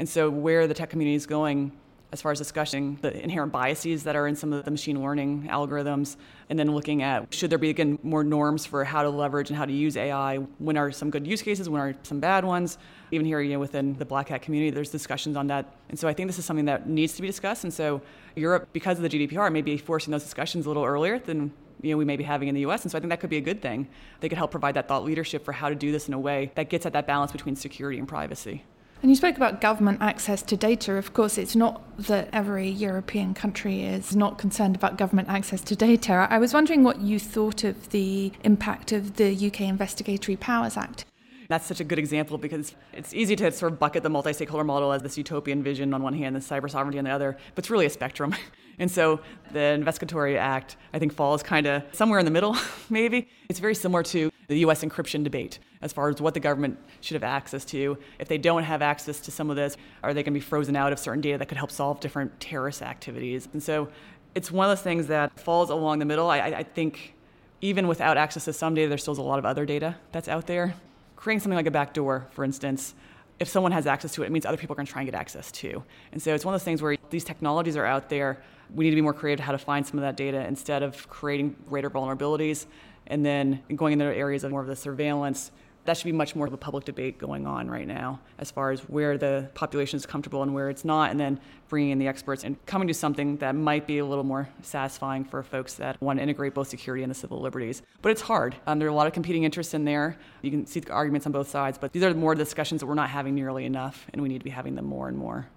And 0.00 0.08
so, 0.08 0.30
where 0.30 0.68
the 0.68 0.74
tech 0.74 0.90
community 0.90 1.16
is 1.16 1.26
going 1.26 1.72
as 2.10 2.22
far 2.22 2.32
as 2.32 2.38
discussing 2.38 2.98
the 3.02 3.22
inherent 3.22 3.52
biases 3.52 4.04
that 4.04 4.16
are 4.16 4.26
in 4.26 4.34
some 4.34 4.52
of 4.52 4.64
the 4.64 4.70
machine 4.70 5.02
learning 5.02 5.48
algorithms, 5.50 6.16
and 6.48 6.58
then 6.58 6.70
looking 6.74 7.02
at 7.02 7.32
should 7.34 7.50
there 7.50 7.58
be 7.58 7.70
again 7.70 7.98
more 8.02 8.24
norms 8.24 8.64
for 8.64 8.82
how 8.84 9.02
to 9.02 9.10
leverage 9.10 9.50
and 9.50 9.58
how 9.58 9.64
to 9.66 9.72
use 9.72 9.96
AI? 9.96 10.36
When 10.58 10.76
are 10.76 10.90
some 10.90 11.10
good 11.10 11.26
use 11.26 11.42
cases? 11.42 11.68
When 11.68 11.80
are 11.80 11.94
some 12.02 12.20
bad 12.20 12.44
ones? 12.44 12.78
Even 13.10 13.26
here, 13.26 13.40
you 13.40 13.52
know, 13.52 13.58
within 13.58 13.94
the 13.98 14.04
Black 14.04 14.28
Hat 14.28 14.42
community, 14.42 14.70
there's 14.70 14.90
discussions 14.90 15.36
on 15.36 15.46
that, 15.48 15.74
and 15.88 15.98
so 15.98 16.08
I 16.08 16.14
think 16.14 16.28
this 16.28 16.38
is 16.38 16.44
something 16.44 16.66
that 16.66 16.88
needs 16.88 17.14
to 17.14 17.22
be 17.22 17.28
discussed. 17.28 17.64
And 17.64 17.72
so 17.72 18.00
Europe, 18.36 18.68
because 18.72 18.98
of 18.98 19.02
the 19.02 19.08
GDPR, 19.08 19.52
may 19.52 19.62
be 19.62 19.76
forcing 19.76 20.10
those 20.10 20.22
discussions 20.22 20.66
a 20.66 20.68
little 20.68 20.84
earlier 20.84 21.18
than 21.18 21.52
you 21.82 21.92
know, 21.92 21.96
we 21.96 22.04
may 22.04 22.16
be 22.16 22.24
having 22.24 22.48
in 22.48 22.54
the 22.54 22.62
US. 22.66 22.82
And 22.82 22.90
so 22.90 22.98
I 22.98 23.00
think 23.00 23.10
that 23.10 23.20
could 23.20 23.30
be 23.30 23.36
a 23.36 23.42
good 23.42 23.62
thing. 23.62 23.88
They 24.20 24.28
could 24.28 24.38
help 24.38 24.50
provide 24.50 24.74
that 24.74 24.88
thought 24.88 25.04
leadership 25.04 25.44
for 25.44 25.52
how 25.52 25.68
to 25.68 25.74
do 25.74 25.92
this 25.92 26.08
in 26.08 26.14
a 26.14 26.18
way 26.18 26.50
that 26.54 26.70
gets 26.70 26.86
at 26.86 26.92
that 26.94 27.06
balance 27.06 27.32
between 27.32 27.56
security 27.56 27.98
and 27.98 28.08
privacy. 28.08 28.64
And 29.00 29.10
you 29.10 29.16
spoke 29.16 29.36
about 29.36 29.60
government 29.60 29.98
access 30.00 30.42
to 30.42 30.56
data. 30.56 30.94
Of 30.94 31.14
course, 31.14 31.38
it's 31.38 31.54
not 31.54 31.82
that 31.98 32.28
every 32.32 32.68
European 32.68 33.32
country 33.32 33.82
is 33.84 34.16
not 34.16 34.38
concerned 34.38 34.74
about 34.74 34.98
government 34.98 35.28
access 35.28 35.60
to 35.62 35.76
data. 35.76 36.26
I 36.28 36.38
was 36.38 36.52
wondering 36.52 36.82
what 36.82 37.00
you 37.00 37.20
thought 37.20 37.62
of 37.62 37.90
the 37.90 38.32
impact 38.42 38.90
of 38.90 39.14
the 39.14 39.46
UK 39.46 39.62
Investigatory 39.62 40.36
Powers 40.36 40.76
Act. 40.76 41.04
That's 41.48 41.64
such 41.64 41.80
a 41.80 41.84
good 41.84 41.98
example 41.98 42.38
because 42.38 42.74
it's 42.92 43.14
easy 43.14 43.36
to 43.36 43.50
sort 43.52 43.72
of 43.72 43.78
bucket 43.78 44.02
the 44.02 44.10
multi 44.10 44.32
stakeholder 44.32 44.64
model 44.64 44.92
as 44.92 45.02
this 45.02 45.16
utopian 45.16 45.62
vision 45.62 45.94
on 45.94 46.02
one 46.02 46.12
hand 46.12 46.34
and 46.34 46.44
cyber 46.44 46.68
sovereignty 46.68 46.98
on 46.98 47.04
the 47.04 47.10
other, 47.10 47.38
but 47.54 47.64
it's 47.64 47.70
really 47.70 47.86
a 47.86 47.90
spectrum. 47.90 48.34
And 48.80 48.88
so 48.88 49.18
the 49.52 49.72
Investigatory 49.72 50.38
Act, 50.38 50.76
I 50.92 51.00
think, 51.00 51.12
falls 51.12 51.42
kind 51.42 51.66
of 51.66 51.82
somewhere 51.90 52.20
in 52.20 52.24
the 52.24 52.30
middle, 52.30 52.56
maybe. 52.90 53.28
It's 53.48 53.58
very 53.58 53.74
similar 53.74 54.04
to 54.04 54.30
the 54.46 54.58
US 54.60 54.84
encryption 54.84 55.24
debate 55.24 55.58
as 55.82 55.92
far 55.92 56.08
as 56.08 56.20
what 56.20 56.34
the 56.34 56.40
government 56.40 56.78
should 57.00 57.14
have 57.14 57.24
access 57.24 57.64
to. 57.66 57.98
If 58.18 58.28
they 58.28 58.38
don't 58.38 58.64
have 58.64 58.82
access 58.82 59.20
to 59.20 59.30
some 59.30 59.50
of 59.50 59.56
this, 59.56 59.76
are 60.02 60.14
they 60.14 60.22
going 60.22 60.34
to 60.34 60.40
be 60.40 60.44
frozen 60.44 60.76
out 60.76 60.92
of 60.92 60.98
certain 60.98 61.20
data 61.20 61.38
that 61.38 61.46
could 61.46 61.58
help 61.58 61.70
solve 61.70 62.00
different 62.00 62.40
terrorist 62.40 62.82
activities? 62.82 63.48
And 63.52 63.62
so 63.62 63.88
it's 64.34 64.50
one 64.50 64.68
of 64.68 64.76
those 64.76 64.82
things 64.82 65.06
that 65.08 65.38
falls 65.38 65.70
along 65.70 65.98
the 66.00 66.04
middle. 66.04 66.28
I, 66.28 66.38
I 66.38 66.62
think 66.62 67.14
even 67.60 67.88
without 67.88 68.16
access 68.16 68.44
to 68.44 68.52
some 68.52 68.74
data, 68.74 68.88
there's 68.88 69.02
still 69.02 69.18
a 69.18 69.20
lot 69.20 69.38
of 69.38 69.44
other 69.44 69.66
data 69.66 69.96
that's 70.12 70.28
out 70.28 70.46
there 70.46 70.74
creating 71.18 71.40
something 71.40 71.56
like 71.56 71.66
a 71.66 71.70
backdoor, 71.70 72.28
for 72.30 72.44
instance, 72.44 72.94
if 73.40 73.48
someone 73.48 73.72
has 73.72 73.86
access 73.86 74.12
to 74.12 74.22
it, 74.22 74.26
it 74.26 74.32
means 74.32 74.46
other 74.46 74.56
people 74.56 74.74
are 74.74 74.76
going 74.76 74.86
to 74.86 74.92
try 74.92 75.02
and 75.02 75.10
get 75.10 75.18
access 75.18 75.50
too. 75.50 75.82
And 76.12 76.22
so 76.22 76.32
it's 76.32 76.44
one 76.44 76.54
of 76.54 76.60
those 76.60 76.64
things 76.64 76.80
where 76.80 76.96
these 77.10 77.24
technologies 77.24 77.76
are 77.76 77.84
out 77.84 78.08
there. 78.08 78.40
We 78.72 78.84
need 78.84 78.90
to 78.90 78.96
be 78.96 79.02
more 79.02 79.12
creative 79.12 79.44
how 79.44 79.52
to 79.52 79.58
find 79.58 79.84
some 79.84 79.98
of 79.98 80.02
that 80.02 80.16
data 80.16 80.46
instead 80.46 80.82
of 80.82 81.08
creating 81.08 81.56
greater 81.68 81.90
vulnerabilities 81.90 82.66
and 83.08 83.26
then 83.26 83.62
going 83.74 83.94
into 83.94 84.04
areas 84.04 84.44
of 84.44 84.52
more 84.52 84.60
of 84.60 84.68
the 84.68 84.76
surveillance 84.76 85.50
that 85.88 85.96
should 85.96 86.04
be 86.04 86.12
much 86.12 86.36
more 86.36 86.46
of 86.46 86.52
a 86.52 86.56
public 86.58 86.84
debate 86.84 87.18
going 87.18 87.46
on 87.46 87.70
right 87.70 87.86
now 87.86 88.20
as 88.38 88.50
far 88.50 88.70
as 88.72 88.80
where 88.82 89.16
the 89.16 89.48
population 89.54 89.96
is 89.96 90.04
comfortable 90.04 90.42
and 90.42 90.52
where 90.52 90.68
it's 90.68 90.84
not, 90.84 91.10
and 91.10 91.18
then 91.18 91.40
bringing 91.70 91.90
in 91.92 91.98
the 91.98 92.06
experts 92.06 92.44
and 92.44 92.64
coming 92.66 92.86
to 92.86 92.92
something 92.92 93.38
that 93.38 93.54
might 93.54 93.86
be 93.86 93.96
a 93.96 94.04
little 94.04 94.22
more 94.22 94.50
satisfying 94.60 95.24
for 95.24 95.42
folks 95.42 95.74
that 95.74 95.98
want 96.02 96.18
to 96.18 96.22
integrate 96.22 96.52
both 96.52 96.68
security 96.68 97.02
and 97.02 97.10
the 97.10 97.14
civil 97.14 97.40
liberties. 97.40 97.80
But 98.02 98.12
it's 98.12 98.20
hard. 98.20 98.54
Um, 98.66 98.78
there 98.78 98.86
are 98.86 98.90
a 98.90 98.94
lot 98.94 99.06
of 99.06 99.14
competing 99.14 99.44
interests 99.44 99.72
in 99.72 99.86
there. 99.86 100.18
You 100.42 100.50
can 100.50 100.66
see 100.66 100.80
the 100.80 100.92
arguments 100.92 101.24
on 101.24 101.32
both 101.32 101.48
sides, 101.48 101.78
but 101.78 101.94
these 101.94 102.02
are 102.02 102.12
more 102.12 102.34
discussions 102.34 102.82
that 102.82 102.86
we're 102.86 102.92
not 102.92 103.08
having 103.08 103.34
nearly 103.34 103.64
enough, 103.64 104.06
and 104.12 104.20
we 104.20 104.28
need 104.28 104.38
to 104.40 104.44
be 104.44 104.50
having 104.50 104.74
them 104.74 104.84
more 104.84 105.08
and 105.08 105.16
more. 105.16 105.48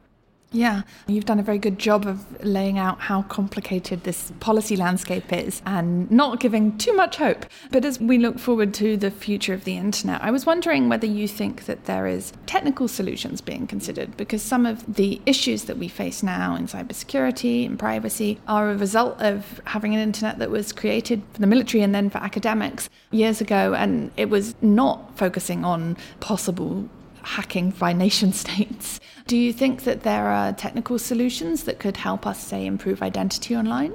Yeah, 0.53 0.81
you've 1.07 1.23
done 1.23 1.39
a 1.39 1.43
very 1.43 1.59
good 1.59 1.79
job 1.79 2.05
of 2.05 2.43
laying 2.43 2.77
out 2.77 2.99
how 2.99 3.21
complicated 3.23 4.03
this 4.03 4.33
policy 4.41 4.75
landscape 4.75 5.31
is 5.31 5.61
and 5.65 6.11
not 6.11 6.41
giving 6.41 6.77
too 6.77 6.93
much 6.93 7.15
hope. 7.15 7.45
But 7.71 7.85
as 7.85 8.01
we 8.01 8.17
look 8.17 8.37
forward 8.37 8.73
to 8.75 8.97
the 8.97 9.11
future 9.11 9.53
of 9.53 9.63
the 9.63 9.77
internet, 9.77 10.21
I 10.21 10.29
was 10.29 10.45
wondering 10.45 10.89
whether 10.89 11.07
you 11.07 11.25
think 11.25 11.67
that 11.67 11.85
there 11.85 12.05
is 12.05 12.33
technical 12.47 12.89
solutions 12.89 13.39
being 13.39 13.65
considered 13.65 14.17
because 14.17 14.41
some 14.41 14.65
of 14.65 14.95
the 14.95 15.21
issues 15.25 15.63
that 15.65 15.77
we 15.77 15.87
face 15.87 16.21
now 16.21 16.57
in 16.57 16.67
cybersecurity 16.67 17.65
and 17.65 17.79
privacy 17.79 18.37
are 18.45 18.71
a 18.71 18.75
result 18.75 19.21
of 19.21 19.61
having 19.67 19.93
an 19.93 20.01
internet 20.01 20.37
that 20.39 20.51
was 20.51 20.73
created 20.73 21.23
for 21.31 21.39
the 21.39 21.47
military 21.47 21.81
and 21.81 21.95
then 21.95 22.09
for 22.09 22.17
academics 22.17 22.89
years 23.11 23.39
ago 23.39 23.73
and 23.73 24.11
it 24.17 24.29
was 24.29 24.53
not 24.61 25.17
focusing 25.17 25.63
on 25.63 25.95
possible 26.19 26.89
hacking 27.23 27.71
by 27.71 27.93
nation 27.93 28.33
states. 28.43 28.99
Do 29.31 29.37
you 29.37 29.53
think 29.53 29.85
that 29.85 30.01
there 30.01 30.27
are 30.27 30.51
technical 30.51 30.99
solutions 30.99 31.63
that 31.63 31.79
could 31.79 31.95
help 31.95 32.27
us, 32.27 32.37
say, 32.37 32.65
improve 32.65 33.01
identity 33.01 33.55
online? 33.55 33.93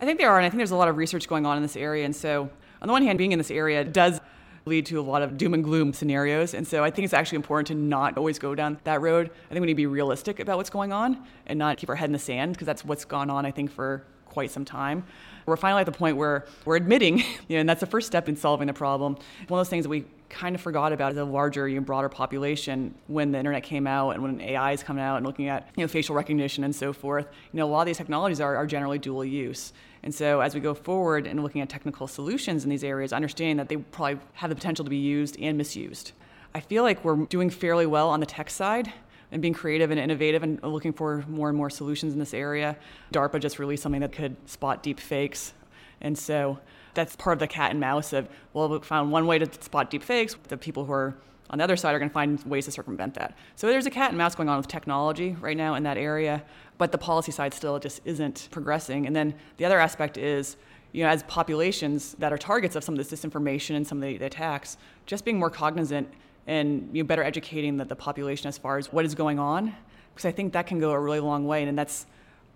I 0.00 0.06
think 0.06 0.18
there 0.18 0.30
are, 0.30 0.38
and 0.38 0.46
I 0.46 0.48
think 0.48 0.60
there's 0.60 0.70
a 0.70 0.76
lot 0.76 0.88
of 0.88 0.96
research 0.96 1.28
going 1.28 1.44
on 1.44 1.58
in 1.58 1.62
this 1.62 1.76
area. 1.76 2.06
And 2.06 2.16
so, 2.16 2.48
on 2.80 2.86
the 2.86 2.92
one 2.92 3.02
hand, 3.02 3.18
being 3.18 3.32
in 3.32 3.38
this 3.38 3.50
area 3.50 3.84
does 3.84 4.18
lead 4.64 4.86
to 4.86 4.98
a 4.98 5.02
lot 5.02 5.20
of 5.20 5.36
doom 5.36 5.52
and 5.52 5.62
gloom 5.62 5.92
scenarios. 5.92 6.54
And 6.54 6.66
so 6.66 6.82
I 6.82 6.90
think 6.90 7.04
it's 7.04 7.12
actually 7.12 7.36
important 7.36 7.66
to 7.66 7.74
not 7.74 8.16
always 8.16 8.38
go 8.38 8.54
down 8.54 8.78
that 8.84 9.02
road. 9.02 9.26
I 9.26 9.48
think 9.50 9.60
we 9.60 9.66
need 9.66 9.74
to 9.74 9.76
be 9.76 9.84
realistic 9.84 10.40
about 10.40 10.56
what's 10.56 10.70
going 10.70 10.90
on 10.90 11.22
and 11.46 11.58
not 11.58 11.76
keep 11.76 11.90
our 11.90 11.96
head 11.96 12.06
in 12.06 12.12
the 12.12 12.18
sand 12.18 12.54
because 12.54 12.64
that's 12.64 12.82
what's 12.82 13.04
gone 13.04 13.28
on, 13.28 13.44
I 13.44 13.50
think, 13.50 13.70
for 13.70 14.06
quite 14.24 14.50
some 14.50 14.64
time. 14.64 15.04
We're 15.44 15.58
finally 15.58 15.80
at 15.80 15.86
the 15.86 15.92
point 15.92 16.16
where 16.16 16.46
we're 16.64 16.76
admitting, 16.76 17.18
you 17.48 17.56
know, 17.56 17.60
and 17.60 17.68
that's 17.68 17.80
the 17.80 17.86
first 17.86 18.06
step 18.06 18.26
in 18.26 18.36
solving 18.36 18.68
the 18.68 18.72
problem. 18.72 19.16
One 19.48 19.60
of 19.60 19.66
those 19.66 19.68
things 19.68 19.84
that 19.84 19.90
we 19.90 20.06
kind 20.32 20.54
of 20.54 20.60
forgot 20.60 20.92
about 20.92 21.16
a 21.16 21.24
larger, 21.24 21.68
you 21.68 21.76
know, 21.76 21.82
broader 21.82 22.08
population 22.08 22.94
when 23.06 23.30
the 23.30 23.38
internet 23.38 23.62
came 23.62 23.86
out 23.86 24.10
and 24.10 24.22
when 24.22 24.40
AI 24.40 24.72
is 24.72 24.82
coming 24.82 25.04
out 25.04 25.16
and 25.18 25.26
looking 25.26 25.48
at 25.48 25.68
you 25.76 25.84
know, 25.84 25.88
facial 25.88 26.16
recognition 26.16 26.64
and 26.64 26.74
so 26.74 26.92
forth. 26.92 27.26
You 27.52 27.58
know, 27.58 27.66
a 27.66 27.70
lot 27.70 27.82
of 27.82 27.86
these 27.86 27.98
technologies 27.98 28.40
are, 28.40 28.56
are 28.56 28.66
generally 28.66 28.98
dual 28.98 29.24
use. 29.24 29.72
And 30.02 30.12
so 30.12 30.40
as 30.40 30.54
we 30.54 30.60
go 30.60 30.74
forward 30.74 31.26
and 31.26 31.42
looking 31.42 31.60
at 31.60 31.68
technical 31.68 32.08
solutions 32.08 32.64
in 32.64 32.70
these 32.70 32.82
areas, 32.82 33.12
understanding 33.12 33.58
that 33.58 33.68
they 33.68 33.76
probably 33.76 34.18
have 34.32 34.48
the 34.48 34.56
potential 34.56 34.84
to 34.84 34.90
be 34.90 34.96
used 34.96 35.38
and 35.38 35.56
misused. 35.56 36.12
I 36.54 36.60
feel 36.60 36.82
like 36.82 37.04
we're 37.04 37.26
doing 37.26 37.50
fairly 37.50 37.86
well 37.86 38.08
on 38.08 38.20
the 38.20 38.26
tech 38.26 38.50
side 38.50 38.92
and 39.30 39.40
being 39.40 39.54
creative 39.54 39.90
and 39.90 40.00
innovative 40.00 40.42
and 40.42 40.62
looking 40.62 40.92
for 40.92 41.24
more 41.28 41.48
and 41.48 41.56
more 41.56 41.70
solutions 41.70 42.14
in 42.14 42.18
this 42.18 42.34
area. 42.34 42.76
DARPA 43.12 43.38
just 43.38 43.58
released 43.58 43.82
something 43.82 44.00
that 44.00 44.12
could 44.12 44.36
spot 44.48 44.82
deep 44.82 44.98
fakes. 44.98 45.52
And 46.00 46.18
so 46.18 46.58
that's 46.94 47.16
part 47.16 47.34
of 47.34 47.40
the 47.40 47.46
cat 47.46 47.70
and 47.70 47.80
mouse 47.80 48.12
of, 48.12 48.28
well, 48.52 48.68
we 48.68 48.78
found 48.80 49.10
one 49.10 49.26
way 49.26 49.38
to 49.38 49.62
spot 49.62 49.90
deep 49.90 50.02
fakes. 50.02 50.36
The 50.48 50.56
people 50.56 50.84
who 50.84 50.92
are 50.92 51.14
on 51.50 51.58
the 51.58 51.64
other 51.64 51.76
side 51.76 51.94
are 51.94 51.98
going 51.98 52.08
to 52.08 52.14
find 52.14 52.42
ways 52.44 52.64
to 52.64 52.70
circumvent 52.70 53.14
that. 53.14 53.36
So 53.56 53.66
there's 53.66 53.86
a 53.86 53.90
cat 53.90 54.10
and 54.10 54.18
mouse 54.18 54.34
going 54.34 54.48
on 54.48 54.56
with 54.56 54.68
technology 54.68 55.36
right 55.40 55.56
now 55.56 55.74
in 55.74 55.82
that 55.82 55.98
area, 55.98 56.42
but 56.78 56.92
the 56.92 56.98
policy 56.98 57.32
side 57.32 57.52
still 57.52 57.78
just 57.78 58.00
isn't 58.04 58.48
progressing. 58.50 59.06
And 59.06 59.14
then 59.14 59.34
the 59.58 59.64
other 59.64 59.78
aspect 59.78 60.16
is, 60.16 60.56
you 60.92 61.02
know, 61.02 61.10
as 61.10 61.22
populations 61.24 62.14
that 62.18 62.32
are 62.32 62.38
targets 62.38 62.76
of 62.76 62.84
some 62.84 62.98
of 62.98 62.98
this 62.98 63.10
disinformation 63.10 63.76
and 63.76 63.86
some 63.86 63.98
of 63.98 64.02
the, 64.02 64.18
the 64.18 64.26
attacks, 64.26 64.76
just 65.06 65.24
being 65.24 65.38
more 65.38 65.50
cognizant 65.50 66.08
and 66.46 66.88
you 66.92 67.02
know, 67.02 67.06
better 67.06 67.22
educating 67.22 67.76
the, 67.76 67.84
the 67.84 67.96
population 67.96 68.48
as 68.48 68.58
far 68.58 68.78
as 68.78 68.92
what 68.92 69.04
is 69.04 69.14
going 69.14 69.38
on, 69.38 69.74
because 70.14 70.24
I 70.24 70.32
think 70.32 70.52
that 70.54 70.66
can 70.66 70.80
go 70.80 70.90
a 70.90 70.98
really 70.98 71.20
long 71.20 71.46
way, 71.46 71.62
and 71.62 71.78
that's 71.78 72.06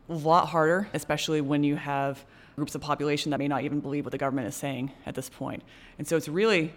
a 0.08 0.14
lot 0.14 0.48
harder, 0.48 0.88
especially 0.92 1.40
when 1.40 1.64
you 1.64 1.76
have 1.76 2.24
groups 2.56 2.74
of 2.74 2.80
population 2.80 3.30
that 3.30 3.38
may 3.38 3.48
not 3.48 3.62
even 3.62 3.80
believe 3.80 4.04
what 4.04 4.12
the 4.12 4.18
government 4.18 4.48
is 4.48 4.56
saying 4.56 4.90
at 5.04 5.14
this 5.14 5.28
point. 5.28 5.62
And 5.98 6.08
so 6.08 6.16
it's 6.16 6.28
really 6.28 6.72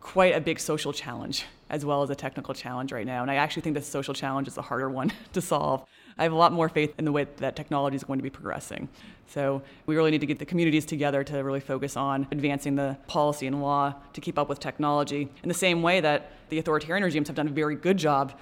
quite 0.00 0.34
a 0.34 0.40
big 0.40 0.58
social 0.58 0.92
challenge 0.92 1.44
as 1.68 1.84
well 1.84 2.02
as 2.02 2.10
a 2.10 2.14
technical 2.14 2.54
challenge 2.54 2.90
right 2.90 3.06
now. 3.06 3.22
And 3.22 3.30
I 3.30 3.34
actually 3.34 3.62
think 3.62 3.74
the 3.74 3.82
social 3.82 4.14
challenge 4.14 4.48
is 4.48 4.54
the 4.54 4.62
harder 4.62 4.88
one 5.00 5.12
to 5.32 5.40
solve. 5.40 5.84
I 6.16 6.22
have 6.22 6.32
a 6.32 6.36
lot 6.36 6.52
more 6.52 6.68
faith 6.68 6.94
in 6.98 7.04
the 7.04 7.12
way 7.12 7.26
that 7.36 7.56
technology 7.56 7.96
is 7.96 8.04
going 8.04 8.18
to 8.18 8.22
be 8.22 8.30
progressing. 8.30 8.88
So 9.26 9.62
we 9.86 9.96
really 9.96 10.10
need 10.10 10.20
to 10.20 10.26
get 10.26 10.38
the 10.38 10.44
communities 10.46 10.84
together 10.86 11.22
to 11.24 11.38
really 11.38 11.60
focus 11.60 11.96
on 11.96 12.26
advancing 12.30 12.76
the 12.76 12.96
policy 13.06 13.46
and 13.46 13.62
law 13.62 13.94
to 14.12 14.20
keep 14.20 14.38
up 14.38 14.48
with 14.48 14.58
technology 14.58 15.28
in 15.42 15.48
the 15.48 15.54
same 15.54 15.82
way 15.82 16.00
that 16.00 16.32
the 16.48 16.58
authoritarian 16.58 17.04
regimes 17.04 17.28
have 17.28 17.36
done 17.36 17.46
a 17.46 17.50
very 17.50 17.76
good 17.76 17.96
job 17.96 18.32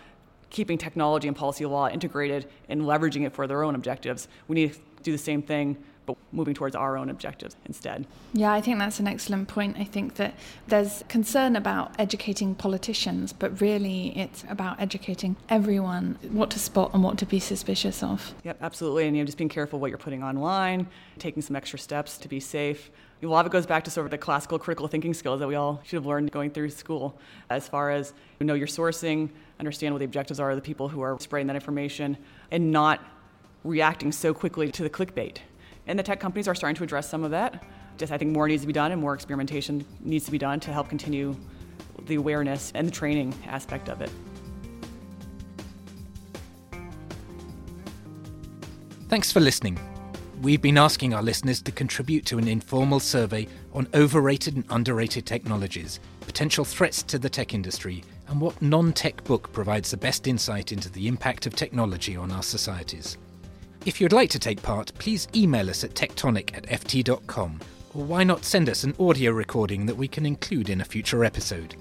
keeping 0.50 0.78
technology 0.78 1.28
and 1.28 1.36
policy 1.36 1.66
law 1.66 1.88
integrated 1.88 2.46
and 2.68 2.82
leveraging 2.82 3.26
it 3.26 3.34
for 3.34 3.46
their 3.46 3.62
own 3.62 3.74
objectives. 3.74 4.28
We 4.48 4.54
need 4.54 4.72
to 4.72 4.80
do 5.02 5.12
the 5.12 5.18
same 5.18 5.42
thing 5.42 5.76
but 6.08 6.16
moving 6.32 6.54
towards 6.54 6.74
our 6.74 6.96
own 6.96 7.10
objectives 7.10 7.54
instead. 7.66 8.06
Yeah, 8.32 8.50
I 8.50 8.62
think 8.62 8.78
that's 8.78 8.98
an 8.98 9.06
excellent 9.06 9.46
point. 9.46 9.76
I 9.78 9.84
think 9.84 10.14
that 10.14 10.34
there's 10.66 11.04
concern 11.08 11.54
about 11.54 11.94
educating 11.98 12.54
politicians, 12.54 13.34
but 13.34 13.60
really 13.60 14.18
it's 14.18 14.42
about 14.48 14.80
educating 14.80 15.36
everyone 15.50 16.18
what 16.30 16.50
to 16.52 16.58
spot 16.58 16.94
and 16.94 17.04
what 17.04 17.18
to 17.18 17.26
be 17.26 17.38
suspicious 17.38 18.02
of. 18.02 18.34
Yep, 18.42 18.56
absolutely. 18.62 19.06
And 19.06 19.14
you 19.14 19.22
know, 19.22 19.26
just 19.26 19.36
being 19.36 19.50
careful 19.50 19.78
what 19.78 19.90
you're 19.90 19.98
putting 19.98 20.24
online, 20.24 20.88
taking 21.18 21.42
some 21.42 21.54
extra 21.54 21.78
steps 21.78 22.16
to 22.18 22.28
be 22.28 22.40
safe. 22.40 22.90
A 23.22 23.26
lot 23.26 23.40
of 23.40 23.50
it 23.50 23.52
goes 23.52 23.66
back 23.66 23.84
to 23.84 23.90
sort 23.90 24.06
of 24.06 24.10
the 24.10 24.18
classical 24.18 24.58
critical 24.58 24.88
thinking 24.88 25.12
skills 25.12 25.40
that 25.40 25.48
we 25.48 25.56
all 25.56 25.82
should 25.84 25.96
have 25.96 26.06
learned 26.06 26.32
going 26.32 26.50
through 26.50 26.70
school, 26.70 27.18
as 27.50 27.68
far 27.68 27.90
as 27.90 28.14
you 28.40 28.46
know 28.46 28.54
your 28.54 28.68
sourcing, 28.68 29.28
understand 29.58 29.92
what 29.92 29.98
the 29.98 30.06
objectives 30.06 30.40
are 30.40 30.50
of 30.50 30.56
the 30.56 30.62
people 30.62 30.88
who 30.88 31.02
are 31.02 31.18
spreading 31.20 31.48
that 31.48 31.56
information, 31.56 32.16
and 32.50 32.70
not 32.70 33.04
reacting 33.64 34.12
so 34.12 34.32
quickly 34.32 34.70
to 34.70 34.82
the 34.82 34.88
clickbait 34.88 35.38
and 35.88 35.98
the 35.98 36.02
tech 36.02 36.20
companies 36.20 36.46
are 36.46 36.54
starting 36.54 36.76
to 36.76 36.84
address 36.84 37.08
some 37.08 37.24
of 37.24 37.32
that. 37.32 37.64
Just 37.96 38.12
I 38.12 38.18
think 38.18 38.30
more 38.30 38.46
needs 38.46 38.62
to 38.62 38.66
be 38.66 38.72
done 38.72 38.92
and 38.92 39.00
more 39.00 39.14
experimentation 39.14 39.84
needs 40.00 40.24
to 40.26 40.30
be 40.30 40.38
done 40.38 40.60
to 40.60 40.72
help 40.72 40.88
continue 40.88 41.34
the 42.06 42.14
awareness 42.14 42.70
and 42.74 42.86
the 42.86 42.92
training 42.92 43.34
aspect 43.46 43.88
of 43.88 44.00
it. 44.00 44.10
Thanks 49.08 49.32
for 49.32 49.40
listening. 49.40 49.78
We've 50.42 50.62
been 50.62 50.78
asking 50.78 51.14
our 51.14 51.22
listeners 51.22 51.62
to 51.62 51.72
contribute 51.72 52.24
to 52.26 52.38
an 52.38 52.46
informal 52.46 53.00
survey 53.00 53.48
on 53.72 53.88
overrated 53.94 54.54
and 54.54 54.64
underrated 54.70 55.26
technologies, 55.26 55.98
potential 56.20 56.64
threats 56.64 57.02
to 57.04 57.18
the 57.18 57.28
tech 57.28 57.54
industry, 57.54 58.04
and 58.28 58.40
what 58.40 58.60
non 58.62 58.92
tech 58.92 59.24
book 59.24 59.52
provides 59.52 59.90
the 59.90 59.96
best 59.96 60.28
insight 60.28 60.70
into 60.70 60.92
the 60.92 61.08
impact 61.08 61.46
of 61.46 61.56
technology 61.56 62.14
on 62.14 62.30
our 62.30 62.42
societies. 62.42 63.18
If 63.86 64.00
you'd 64.00 64.12
like 64.12 64.30
to 64.30 64.38
take 64.38 64.60
part, 64.60 64.92
please 64.98 65.28
email 65.34 65.70
us 65.70 65.84
at 65.84 65.94
tectonic 65.94 66.56
at 66.56 66.66
ft.com, 66.66 67.60
or 67.94 68.04
why 68.04 68.24
not 68.24 68.44
send 68.44 68.68
us 68.68 68.84
an 68.84 68.94
audio 68.98 69.32
recording 69.32 69.86
that 69.86 69.96
we 69.96 70.08
can 70.08 70.26
include 70.26 70.68
in 70.68 70.80
a 70.80 70.84
future 70.84 71.24
episode. 71.24 71.74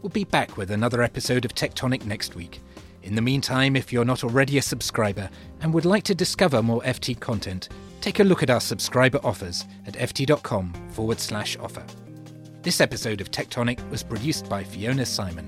We'll 0.00 0.10
be 0.10 0.24
back 0.24 0.56
with 0.56 0.70
another 0.70 1.02
episode 1.02 1.44
of 1.44 1.54
Tectonic 1.54 2.04
next 2.04 2.34
week. 2.34 2.60
In 3.02 3.14
the 3.14 3.22
meantime, 3.22 3.76
if 3.76 3.92
you're 3.92 4.04
not 4.04 4.24
already 4.24 4.58
a 4.58 4.62
subscriber 4.62 5.28
and 5.60 5.74
would 5.74 5.84
like 5.84 6.04
to 6.04 6.14
discover 6.14 6.62
more 6.62 6.80
FT 6.82 7.18
content, 7.20 7.68
take 8.00 8.20
a 8.20 8.24
look 8.24 8.42
at 8.42 8.50
our 8.50 8.60
subscriber 8.60 9.18
offers 9.24 9.64
at 9.86 9.94
ft.com 9.94 10.72
forward 10.90 11.20
slash 11.20 11.58
offer. 11.58 11.84
This 12.62 12.80
episode 12.80 13.20
of 13.20 13.30
Tectonic 13.30 13.86
was 13.90 14.02
produced 14.02 14.48
by 14.48 14.64
Fiona 14.64 15.04
Simon. 15.04 15.46